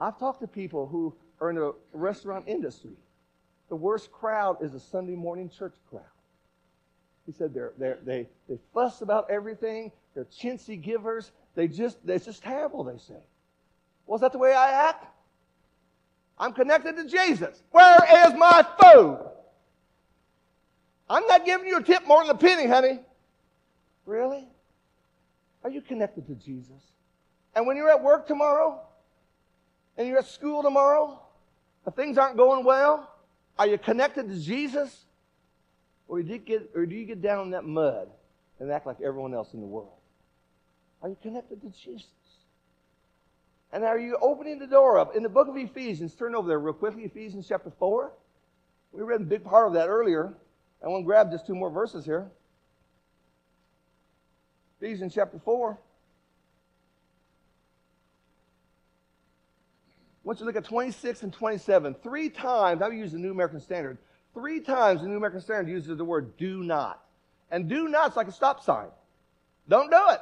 I've 0.00 0.18
talked 0.18 0.40
to 0.40 0.46
people 0.46 0.86
who 0.86 1.14
are 1.40 1.50
in 1.50 1.56
the 1.56 1.74
restaurant 1.92 2.44
industry. 2.46 2.96
The 3.68 3.76
worst 3.76 4.12
crowd 4.12 4.62
is 4.62 4.74
a 4.74 4.80
Sunday 4.80 5.14
morning 5.14 5.48
church 5.48 5.74
crowd. 5.88 6.02
He 7.26 7.32
said 7.32 7.54
they're, 7.54 7.72
they're, 7.78 7.98
they, 8.04 8.28
they 8.48 8.58
fuss 8.74 9.00
about 9.00 9.30
everything. 9.30 9.92
They're 10.14 10.26
chintzy 10.26 10.80
givers. 10.80 11.30
They 11.54 11.68
just, 11.68 11.98
it's 12.06 12.24
just 12.24 12.42
terrible, 12.42 12.84
they 12.84 12.98
say. 12.98 13.22
Was 14.06 14.20
that 14.20 14.32
the 14.32 14.38
way 14.38 14.54
I 14.54 14.88
act? 14.88 15.06
I'm 16.38 16.52
connected 16.52 16.96
to 16.96 17.06
Jesus. 17.06 17.62
Where 17.70 17.98
is 18.26 18.34
my 18.34 18.66
food? 18.80 19.18
I'm 21.08 21.26
not 21.26 21.44
giving 21.44 21.68
you 21.68 21.78
a 21.78 21.82
tip 21.82 22.06
more 22.06 22.22
than 22.22 22.34
a 22.34 22.38
penny, 22.38 22.66
honey. 22.66 23.00
Really? 24.06 24.46
Are 25.62 25.70
you 25.70 25.80
connected 25.80 26.26
to 26.26 26.34
Jesus? 26.34 26.82
And 27.54 27.66
when 27.66 27.76
you're 27.76 27.90
at 27.90 28.02
work 28.02 28.26
tomorrow, 28.26 28.80
and 29.96 30.08
you're 30.08 30.18
at 30.18 30.26
school 30.26 30.62
tomorrow, 30.62 31.20
if 31.86 31.94
things 31.94 32.18
aren't 32.18 32.36
going 32.36 32.64
well, 32.64 33.10
are 33.58 33.66
you 33.66 33.78
connected 33.78 34.28
to 34.28 34.38
Jesus? 34.38 35.04
Or 36.08 36.22
do 36.22 36.32
you 36.32 36.38
get, 36.38 36.70
or 36.74 36.86
do 36.86 36.94
you 36.94 37.04
get 37.04 37.22
down 37.22 37.46
in 37.46 37.50
that 37.50 37.64
mud 37.64 38.08
and 38.58 38.70
act 38.70 38.86
like 38.86 39.00
everyone 39.00 39.34
else 39.34 39.54
in 39.54 39.60
the 39.60 39.66
world? 39.66 39.92
Are 41.02 41.08
you 41.08 41.16
connected 41.22 41.60
to 41.62 41.68
Jesus? 41.68 42.06
And 43.72 43.84
are 43.84 43.98
you 43.98 44.18
opening 44.20 44.58
the 44.58 44.66
door 44.66 44.98
up? 44.98 45.16
In 45.16 45.22
the 45.22 45.28
book 45.28 45.48
of 45.48 45.56
Ephesians, 45.56 46.14
turn 46.14 46.34
over 46.34 46.46
there 46.46 46.58
real 46.58 46.74
quickly, 46.74 47.04
Ephesians 47.04 47.46
chapter 47.48 47.72
4. 47.78 48.12
We 48.92 49.02
read 49.02 49.22
a 49.22 49.24
big 49.24 49.44
part 49.44 49.66
of 49.66 49.72
that 49.74 49.88
earlier. 49.88 50.34
I 50.84 50.88
want 50.88 51.02
to 51.02 51.06
grab 51.06 51.30
just 51.30 51.46
two 51.46 51.54
more 51.54 51.70
verses 51.70 52.04
here. 52.04 52.30
Ephesians 54.80 55.14
chapter 55.14 55.38
4. 55.38 55.78
I 60.24 60.28
want 60.28 60.38
you 60.38 60.44
to 60.44 60.46
look 60.46 60.56
at 60.56 60.64
26 60.64 61.22
and 61.22 61.32
27. 61.32 61.96
Three 62.02 62.28
times, 62.28 62.82
I 62.82 62.88
use 62.88 63.12
the 63.12 63.18
New 63.18 63.30
American 63.30 63.60
Standard. 63.60 63.96
Three 64.34 64.60
times 64.60 65.00
the 65.00 65.08
New 65.08 65.16
American 65.16 65.40
Standard 65.40 65.70
uses 65.70 65.96
the 65.96 66.04
word 66.04 66.36
do 66.36 66.62
not. 66.62 67.02
And 67.50 67.68
do 67.68 67.88
not's 67.88 68.16
like 68.16 68.28
a 68.28 68.32
stop 68.32 68.62
sign. 68.62 68.88
Don't 69.68 69.90
do 69.90 70.00
it. 70.10 70.20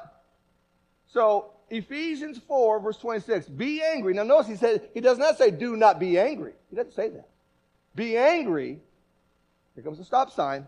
So 1.06 1.52
Ephesians 1.70 2.40
4, 2.48 2.80
verse 2.80 2.96
26, 2.98 3.48
be 3.48 3.82
angry. 3.82 4.12
Now 4.12 4.24
notice 4.24 4.48
he 4.48 4.56
said 4.56 4.88
he 4.92 5.00
does 5.00 5.18
not 5.18 5.38
say 5.38 5.50
do 5.50 5.76
not 5.76 6.00
be 6.00 6.18
angry. 6.18 6.52
He 6.68 6.76
doesn't 6.76 6.94
say 6.94 7.08
that. 7.08 7.28
Be 7.94 8.16
angry. 8.16 8.80
Here 9.74 9.84
comes 9.84 9.98
the 9.98 10.04
stop 10.04 10.32
sign, 10.32 10.66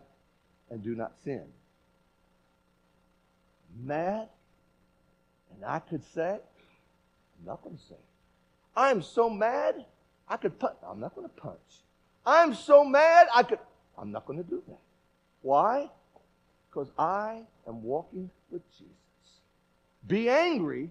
and 0.70 0.82
do 0.82 0.94
not 0.94 1.12
sin. 1.24 1.44
Mad 3.82 4.28
and 5.62 5.70
I 5.70 5.78
could 5.78 6.02
say, 6.14 6.30
I'm 6.30 7.46
not 7.46 7.62
going 7.62 7.76
to 7.76 7.82
say. 7.82 7.94
I'm 8.76 9.02
so 9.02 9.30
mad, 9.30 9.84
I 10.28 10.36
could 10.36 10.58
punch. 10.58 10.76
I'm 10.86 10.98
not 10.98 11.14
going 11.14 11.28
to 11.28 11.34
punch. 11.34 11.58
I'm 12.26 12.54
so 12.54 12.84
mad, 12.84 13.28
I 13.34 13.42
could. 13.42 13.58
I'm 13.96 14.10
not 14.10 14.26
going 14.26 14.42
to 14.42 14.48
do 14.48 14.62
that. 14.68 14.80
Why? 15.42 15.88
Because 16.68 16.90
I 16.98 17.42
am 17.68 17.82
walking 17.82 18.30
with 18.50 18.62
Jesus. 18.72 18.92
Be 20.06 20.28
angry 20.28 20.90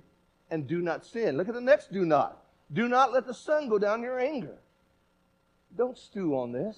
and 0.49 0.67
do 0.67 0.81
not 0.81 1.05
sin. 1.05 1.37
Look 1.37 1.47
at 1.47 1.53
the 1.53 1.61
next 1.61 1.91
do 1.91 2.05
not. 2.05 2.43
Do 2.71 2.87
not 2.87 3.11
let 3.11 3.25
the 3.25 3.33
sun 3.33 3.67
go 3.67 3.77
down 3.77 4.01
your 4.01 4.19
anger. 4.19 4.57
Don't 5.77 5.97
stew 5.97 6.37
on 6.37 6.51
this. 6.51 6.77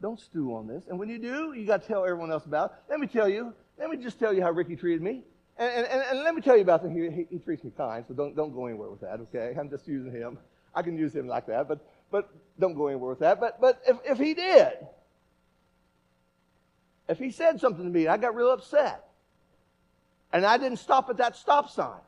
Don't 0.00 0.18
stew 0.18 0.54
on 0.54 0.66
this. 0.66 0.86
And 0.88 0.98
when 0.98 1.08
you 1.08 1.18
do, 1.18 1.52
you 1.52 1.66
got 1.66 1.82
to 1.82 1.88
tell 1.88 2.04
everyone 2.04 2.32
else 2.32 2.46
about 2.46 2.72
it. 2.72 2.76
Let 2.90 3.00
me 3.00 3.06
tell 3.06 3.28
you. 3.28 3.52
Let 3.78 3.90
me 3.90 3.96
just 3.96 4.18
tell 4.18 4.32
you 4.32 4.42
how 4.42 4.50
Ricky 4.50 4.76
treated 4.76 5.02
me. 5.02 5.22
And, 5.58 5.86
and, 5.86 6.02
and 6.10 6.18
let 6.20 6.34
me 6.34 6.40
tell 6.40 6.56
you 6.56 6.62
about 6.62 6.82
him. 6.82 6.94
He, 6.94 7.26
he, 7.30 7.38
treats 7.38 7.62
me 7.62 7.70
kind, 7.76 8.04
so 8.08 8.14
don't, 8.14 8.34
don't 8.34 8.54
go 8.54 8.66
anywhere 8.66 8.88
with 8.88 9.00
that, 9.02 9.20
okay? 9.20 9.54
I'm 9.58 9.68
just 9.68 9.86
using 9.86 10.10
him. 10.10 10.38
I 10.74 10.82
can 10.82 10.96
use 10.96 11.14
him 11.14 11.26
like 11.26 11.46
that, 11.46 11.68
but, 11.68 11.86
but 12.10 12.30
don't 12.58 12.74
go 12.74 12.86
anywhere 12.86 13.10
with 13.10 13.18
that. 13.18 13.40
But, 13.40 13.60
but 13.60 13.82
if, 13.86 13.98
if 14.04 14.18
he 14.18 14.32
did, 14.32 14.72
if 17.08 17.18
he 17.18 17.30
said 17.30 17.60
something 17.60 17.84
to 17.84 17.90
me, 17.90 18.06
I 18.06 18.16
got 18.16 18.34
real 18.34 18.50
upset, 18.50 19.04
and 20.32 20.44
I 20.44 20.56
didn't 20.56 20.78
stop 20.78 21.10
at 21.10 21.16
that 21.18 21.36
stop 21.36 21.70
sign, 21.70 22.00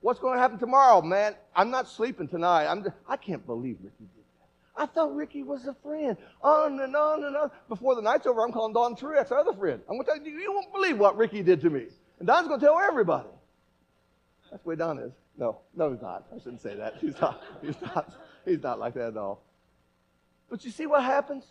what's 0.00 0.20
going 0.20 0.34
to 0.34 0.40
happen 0.40 0.58
tomorrow, 0.58 1.00
man? 1.02 1.34
I'm 1.54 1.70
not 1.70 1.88
sleeping 1.88 2.28
tonight. 2.28 2.66
I'm 2.66 2.82
just, 2.82 2.96
I 3.08 3.16
can't 3.16 3.44
believe 3.46 3.76
Ricky 3.82 3.96
did 4.00 4.24
that. 4.40 4.82
I 4.82 4.86
thought 4.86 5.14
Ricky 5.14 5.42
was 5.42 5.66
a 5.66 5.74
friend. 5.82 6.16
On 6.42 6.80
and 6.80 6.94
on 6.96 7.24
and 7.24 7.36
on. 7.36 7.50
Before 7.68 7.94
the 7.94 8.02
night's 8.02 8.26
over, 8.26 8.42
I'm 8.42 8.52
calling 8.52 8.72
Don 8.72 8.96
Truex, 8.96 9.30
our 9.30 9.38
other 9.38 9.54
friend. 9.54 9.80
I'm 9.88 9.96
going 9.96 10.06
to 10.06 10.12
tell 10.12 10.26
you, 10.26 10.38
you 10.38 10.52
won't 10.52 10.72
believe 10.72 10.98
what 10.98 11.16
Ricky 11.16 11.42
did 11.42 11.60
to 11.62 11.70
me. 11.70 11.86
And 12.18 12.26
Don's 12.26 12.48
going 12.48 12.60
to 12.60 12.66
tell 12.66 12.78
everybody. 12.78 13.28
That's 14.50 14.64
way 14.64 14.76
Don 14.76 14.98
is. 14.98 15.12
No, 15.38 15.60
no, 15.74 15.90
he's 15.90 16.02
not. 16.02 16.26
I 16.34 16.38
shouldn't 16.38 16.60
say 16.60 16.74
that. 16.76 16.96
He's 17.00 17.18
not. 17.20 17.42
He's 17.62 17.80
not. 17.80 18.12
He's 18.44 18.62
not 18.62 18.78
like 18.78 18.94
that 18.94 19.08
at 19.08 19.16
all. 19.16 19.42
But 20.50 20.64
you 20.64 20.70
see 20.70 20.86
what 20.86 21.02
happens? 21.02 21.44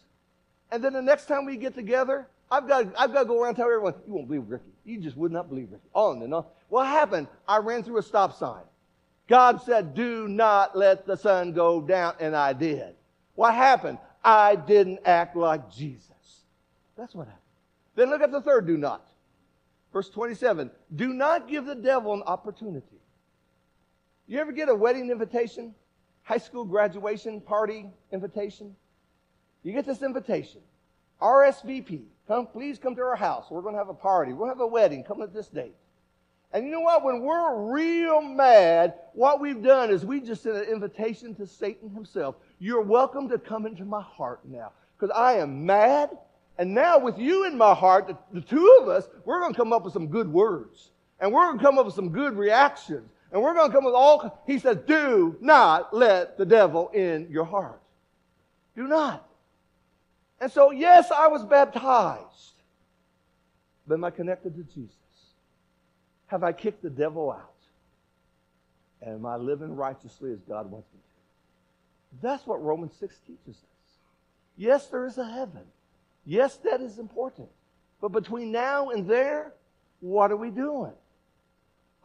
And 0.72 0.84
then 0.84 0.94
the 0.94 1.02
next 1.02 1.26
time 1.26 1.46
we 1.46 1.58
get 1.58 1.74
together, 1.74 2.28
I've 2.52 2.68
got, 2.68 2.88
I've 2.98 3.14
got 3.14 3.20
to 3.20 3.26
go 3.26 3.40
around 3.40 3.50
and 3.50 3.58
tell 3.58 3.68
everyone, 3.68 3.94
you 4.08 4.14
won't 4.14 4.28
believe 4.28 4.46
Ricky. 4.48 4.72
You 4.84 5.00
just 5.00 5.16
would 5.18 5.32
not 5.32 5.50
believe 5.50 5.72
Ricky. 5.72 5.84
On 5.94 6.22
and 6.22 6.34
on. 6.34 6.46
What 6.70 6.88
happened? 6.88 7.28
I 7.48 7.58
ran 7.58 7.84
through 7.84 7.98
a 7.98 8.04
stop 8.04 8.36
sign. 8.36 8.64
God 9.28 9.62
said, 9.62 9.94
do 9.94 10.28
not 10.28 10.76
let 10.76 11.06
the 11.06 11.16
sun 11.16 11.54
go 11.54 11.82
down, 11.82 12.16
and 12.20 12.36
I 12.36 12.54
did. 12.54 12.96
What 13.36 13.54
happened? 13.54 14.00
I 14.24 14.56
didn't 14.56 15.00
act 15.06 15.36
like 15.36 15.72
Jesus. 15.72 16.44
That's 16.98 17.14
what 17.14 17.28
happened. 17.28 17.44
Then 17.96 18.10
look 18.10 18.22
at 18.22 18.32
the 18.32 18.42
third 18.42 18.66
do 18.66 18.78
not. 18.78 19.08
Verse 19.94 20.10
27 20.10 20.72
Do 20.96 21.14
not 21.14 21.48
give 21.48 21.66
the 21.66 21.76
devil 21.76 22.14
an 22.14 22.24
opportunity. 22.24 22.86
You 24.28 24.40
ever 24.40 24.52
get 24.52 24.70
a 24.70 24.76
wedding 24.76 25.10
invitation? 25.10 25.74
High 26.24 26.38
school 26.38 26.66
graduation 26.66 27.42
party 27.42 27.88
invitation? 28.12 28.76
You 29.64 29.74
get 29.74 29.86
this 29.86 30.02
invitation. 30.02 30.62
RSVP. 31.22 32.04
Come, 32.30 32.48
please 32.48 32.80
come 32.80 32.96
to 32.96 33.02
our 33.02 33.18
house. 33.18 33.48
We're 33.50 33.62
going 33.62 33.74
to 33.74 33.80
have 33.80 33.90
a 33.90 33.94
party. 33.94 34.32
We'll 34.32 34.48
have 34.48 34.62
a 34.62 34.68
wedding. 34.68 35.04
Come 35.04 35.22
at 35.22 35.34
this 35.34 35.48
date. 35.48 35.76
And 36.54 36.64
you 36.66 36.72
know 36.72 36.80
what? 36.80 37.04
When 37.04 37.24
we're 37.24 37.74
real 37.74 38.22
mad, 38.22 38.94
what 39.14 39.42
we've 39.42 39.62
done 39.62 39.90
is 39.90 40.06
we 40.06 40.22
just 40.22 40.44
sent 40.44 40.56
an 40.56 40.64
invitation 40.64 41.36
to 41.36 41.46
Satan 41.46 41.90
himself. 41.90 42.36
You're 42.60 42.82
welcome 42.82 43.28
to 43.28 43.38
come 43.38 43.66
into 43.66 43.84
my 43.84 44.02
heart 44.02 44.40
now. 44.46 44.72
Because 44.98 45.14
I 45.14 45.34
am 45.34 45.66
mad 45.66 46.18
and 46.60 46.74
now, 46.74 47.00
with 47.00 47.18
you 47.18 47.46
in 47.46 47.58
my 47.58 47.74
heart, 47.74 48.08
the, 48.08 48.18
the 48.34 48.42
two 48.42 48.80
of 48.82 48.90
us, 48.90 49.08
we're 49.24 49.40
going 49.40 49.54
to 49.54 49.58
come 49.58 49.72
up 49.72 49.86
with 49.86 49.94
some 49.94 50.08
good 50.08 50.28
words. 50.28 50.92
And 51.22 51.32
we're 51.32 51.46
going 51.46 51.58
to 51.58 51.64
come 51.64 51.80
up 51.80 51.86
with 51.86 51.96
some 51.96 52.10
good 52.10 52.38
reactions. 52.38 53.10
And 53.32 53.42
we're 53.42 53.54
going 53.54 53.72
to 53.72 53.74
come 53.74 53.86
with 53.86 53.94
all, 53.94 54.44
he 54.46 54.60
says, 54.60 54.78
do 54.86 55.38
not 55.40 55.94
let 55.94 56.38
the 56.38 56.46
devil 56.46 56.90
in 56.90 57.28
your 57.32 57.46
heart. 57.46 57.82
Do 58.76 58.90
not. 58.90 59.26
And 60.42 60.52
so, 60.52 60.72
yes, 60.72 61.12
I 61.12 61.28
was 61.28 61.44
baptized. 61.46 62.54
But 63.88 63.96
am 63.96 64.04
I 64.04 64.12
connected 64.12 64.56
to 64.56 64.64
Jesus? 64.64 64.96
Have 66.28 66.44
I 66.44 66.52
kicked 66.52 66.84
the 66.84 66.90
devil 66.90 67.32
out? 67.32 67.54
And 69.02 69.16
am 69.16 69.26
I 69.26 69.36
living 69.38 69.76
righteously 69.76 70.32
as 70.32 70.40
God 70.42 70.70
wants 70.70 70.88
me 70.94 71.00
to? 71.00 72.28
That's 72.28 72.46
what 72.46 72.64
Romans 72.64 72.94
6 73.00 73.16
teaches 73.26 73.56
us. 73.56 73.98
Yes, 74.58 74.88
there 74.88 75.06
is 75.06 75.18
a 75.18 75.26
heaven. 75.28 75.64
Yes, 76.26 76.58
that 76.58 76.82
is 76.82 77.00
important. 77.00 77.50
But 78.02 78.10
between 78.10 78.52
now 78.52 78.90
and 78.90 79.10
there, 79.10 79.54
what 80.02 80.32
are 80.32 80.38
we 80.38 80.50
doing? 80.50 80.94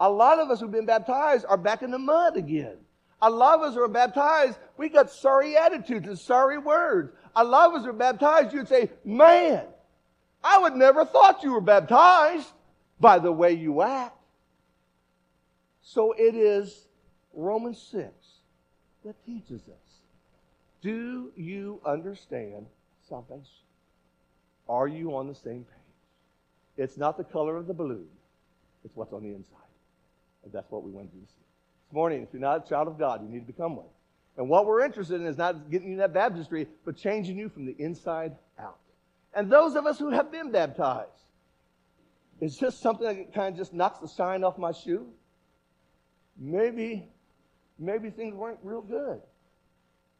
A 0.00 0.10
lot 0.10 0.38
of 0.38 0.50
us 0.50 0.60
who've 0.60 0.70
been 0.70 0.86
baptized 0.86 1.44
are 1.48 1.56
back 1.56 1.82
in 1.82 1.90
the 1.90 1.98
mud 1.98 2.36
again. 2.36 2.76
A 3.22 3.30
lot 3.30 3.58
of 3.58 3.62
us 3.62 3.74
who 3.74 3.82
are 3.82 3.88
baptized, 3.88 4.58
we 4.76 4.88
got 4.88 5.10
sorry 5.10 5.56
attitudes 5.56 6.06
and 6.06 6.18
sorry 6.18 6.58
words. 6.58 7.12
Lot 7.42 7.70
of 7.70 7.80
us 7.80 7.86
are 7.86 7.92
baptized, 7.92 8.52
you'd 8.52 8.68
say, 8.68 8.90
man, 9.04 9.64
I 10.42 10.58
would 10.58 10.74
never 10.74 11.04
thought 11.04 11.42
you 11.42 11.52
were 11.52 11.60
baptized 11.60 12.48
by 13.00 13.18
the 13.18 13.32
way 13.32 13.52
you 13.52 13.82
act. 13.82 14.16
So 15.82 16.12
it 16.12 16.34
is 16.34 16.86
Romans 17.32 17.78
6 17.90 18.10
that 19.04 19.14
teaches 19.26 19.62
us. 19.62 19.84
Do 20.80 21.32
you 21.36 21.80
understand 21.84 22.66
salvation? 23.08 23.44
Are 24.68 24.88
you 24.88 25.16
on 25.16 25.28
the 25.28 25.34
same 25.34 25.64
page? 25.64 25.74
It's 26.76 26.96
not 26.96 27.16
the 27.16 27.24
color 27.24 27.56
of 27.56 27.66
the 27.66 27.74
balloon, 27.74 28.08
it's 28.84 28.94
what's 28.96 29.12
on 29.12 29.22
the 29.22 29.30
inside. 29.30 29.58
And 30.42 30.52
that's 30.52 30.70
what 30.70 30.82
we 30.84 30.90
want 30.90 31.10
to 31.10 31.16
see. 31.16 31.22
This 31.22 31.92
morning, 31.92 32.22
if 32.22 32.28
you're 32.32 32.40
not 32.40 32.66
a 32.66 32.68
child 32.68 32.88
of 32.88 32.98
God, 32.98 33.22
you 33.22 33.28
need 33.28 33.40
to 33.40 33.46
become 33.46 33.76
one. 33.76 33.86
And 34.36 34.48
what 34.48 34.66
we're 34.66 34.84
interested 34.84 35.20
in 35.20 35.26
is 35.26 35.36
not 35.36 35.70
getting 35.70 35.90
you 35.90 35.96
that 35.98 36.12
baptistry, 36.12 36.66
but 36.84 36.96
changing 36.96 37.38
you 37.38 37.48
from 37.48 37.66
the 37.66 37.76
inside 37.78 38.36
out. 38.58 38.78
And 39.34 39.50
those 39.50 39.76
of 39.76 39.86
us 39.86 39.98
who 39.98 40.10
have 40.10 40.32
been 40.32 40.50
baptized, 40.50 41.10
it's 42.40 42.56
just 42.56 42.80
something 42.80 43.06
that 43.06 43.34
kind 43.34 43.52
of 43.52 43.58
just 43.58 43.72
knocks 43.72 44.00
the 44.00 44.08
shine 44.08 44.42
off 44.42 44.58
my 44.58 44.72
shoe. 44.72 45.06
Maybe, 46.36 47.08
maybe 47.78 48.10
things 48.10 48.34
weren't 48.34 48.58
real 48.62 48.82
good. 48.82 49.20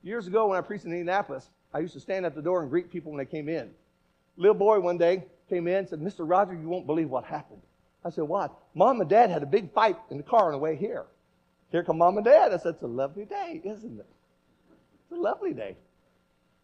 Years 0.03 0.27
ago, 0.27 0.47
when 0.47 0.59
I 0.59 0.61
preached 0.61 0.85
in 0.85 0.93
Indianapolis, 0.93 1.51
I 1.73 1.81
used 1.81 1.95
to 1.95 2.01
stand 2.01 2.25
at 2.25 2.35
the 2.35 2.43
door 2.43 2.63
and 2.63 2.71
greet 2.71 2.91
people 2.91 3.11
when 3.11 3.19
they 3.19 3.25
came 3.31 3.49
in. 3.49 3.71
Little 4.37 4.55
boy 4.55 4.79
one 4.79 4.99
day 4.99 5.25
came 5.49 5.67
in 5.67 5.77
and 5.77 5.89
said, 5.89 6.01
Mr. 6.01 6.19
Roger, 6.21 6.55
you 6.55 6.69
won't 6.69 6.87
believe 6.87 7.11
what 7.11 7.25
happened. 7.25 7.63
I 8.05 8.11
said, 8.11 8.25
What? 8.25 8.53
Mom 8.75 9.01
and 9.01 9.09
dad 9.09 9.31
had 9.31 9.43
a 9.43 9.47
big 9.47 9.73
fight 9.73 9.97
in 10.11 10.19
the 10.19 10.23
car 10.23 10.47
on 10.47 10.53
the 10.53 10.59
way 10.59 10.77
here. 10.77 11.07
Here 11.75 11.83
come 11.83 11.99
mom 11.99 12.19
and 12.19 12.25
dad. 12.25 12.53
I 12.53 12.59
said, 12.59 12.75
It's 12.75 12.85
a 12.85 12.87
lovely 12.87 13.25
day, 13.25 13.61
isn't 13.65 13.99
it? 13.99 14.07
It's 15.03 15.11
a 15.11 15.21
lovely 15.21 15.53
day. 15.53 15.77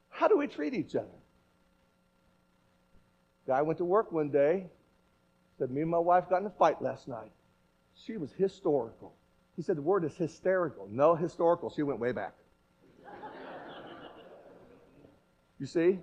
How 0.09 0.29
do 0.29 0.39
we 0.39 0.47
treat 0.47 0.73
each 0.73 0.95
other? 0.95 1.09
Guy 3.45 3.61
went 3.63 3.79
to 3.79 3.85
work 3.85 4.13
one 4.13 4.31
day, 4.31 4.67
said, 5.59 5.73
Me 5.73 5.81
and 5.81 5.91
my 5.91 5.99
wife 5.99 6.29
got 6.31 6.43
in 6.43 6.47
a 6.47 6.51
fight 6.51 6.81
last 6.81 7.09
night. 7.09 7.33
She 8.07 8.19
was 8.19 8.31
historical. 8.39 9.13
He 9.57 9.63
said, 9.63 9.79
The 9.79 9.83
word 9.83 10.05
is 10.05 10.15
hysterical. 10.15 10.87
No, 10.89 11.17
historical. 11.17 11.71
She 11.71 11.83
went 11.83 11.99
way 11.99 12.13
back. 12.13 12.35
you 15.59 15.67
see? 15.67 15.99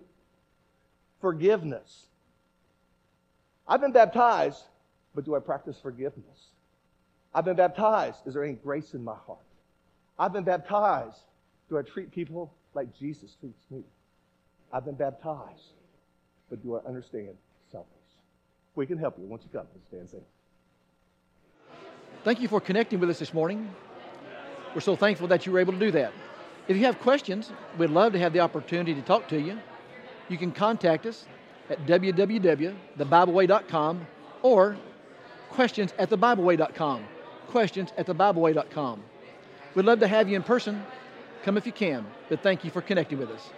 forgiveness. 1.21 2.07
I've 3.65 3.79
been 3.79 3.93
baptized, 3.93 4.63
but 5.15 5.23
do 5.23 5.33
I 5.33 5.39
practice 5.39 5.79
forgiveness? 5.81 6.49
I've 7.37 7.45
been 7.45 7.55
baptized. 7.55 8.25
Is 8.25 8.33
there 8.33 8.43
any 8.43 8.53
grace 8.53 8.95
in 8.95 9.03
my 9.03 9.13
heart? 9.13 9.37
I've 10.17 10.33
been 10.33 10.43
baptized. 10.43 11.19
Do 11.69 11.77
I 11.77 11.83
treat 11.83 12.11
people 12.11 12.51
like 12.73 12.97
Jesus 12.97 13.35
treats 13.39 13.63
me? 13.69 13.83
I've 14.73 14.85
been 14.85 14.95
baptized, 14.95 15.73
but 16.49 16.63
do 16.63 16.77
I 16.77 16.79
understand 16.87 17.35
salvation? 17.71 17.93
We 18.73 18.87
can 18.87 18.97
help 18.97 19.19
you. 19.19 19.25
Once 19.25 19.43
you 19.43 19.49
come, 19.53 19.67
let's 19.91 20.09
stand. 20.09 20.23
Thank 22.23 22.41
you 22.41 22.47
for 22.47 22.59
connecting 22.59 22.99
with 22.99 23.11
us 23.11 23.19
this 23.19 23.35
morning. 23.35 23.69
We're 24.73 24.81
so 24.81 24.95
thankful 24.95 25.27
that 25.27 25.45
you 25.45 25.51
were 25.51 25.59
able 25.59 25.73
to 25.73 25.79
do 25.79 25.91
that. 25.91 26.13
If 26.67 26.75
you 26.75 26.85
have 26.85 26.99
questions, 26.99 27.51
we'd 27.77 27.91
love 27.91 28.13
to 28.13 28.19
have 28.19 28.33
the 28.33 28.39
opportunity 28.39 28.95
to 28.95 29.03
talk 29.03 29.27
to 29.27 29.39
you 29.39 29.59
you 30.29 30.37
can 30.37 30.51
contact 30.51 31.05
us 31.05 31.25
at 31.69 31.85
www.thebibleway.com 31.85 34.07
or 34.41 34.77
questions 35.49 35.93
at 35.97 36.09
thebibleway.com. 36.09 37.05
Questions 37.47 37.91
at 37.97 38.07
thebibleway.com. 38.07 39.03
We'd 39.75 39.85
love 39.85 39.99
to 39.99 40.07
have 40.07 40.29
you 40.29 40.35
in 40.35 40.43
person. 40.43 40.83
Come 41.43 41.57
if 41.57 41.65
you 41.65 41.71
can, 41.71 42.05
but 42.29 42.41
thank 42.41 42.63
you 42.63 42.71
for 42.71 42.81
connecting 42.81 43.19
with 43.19 43.29
us. 43.29 43.49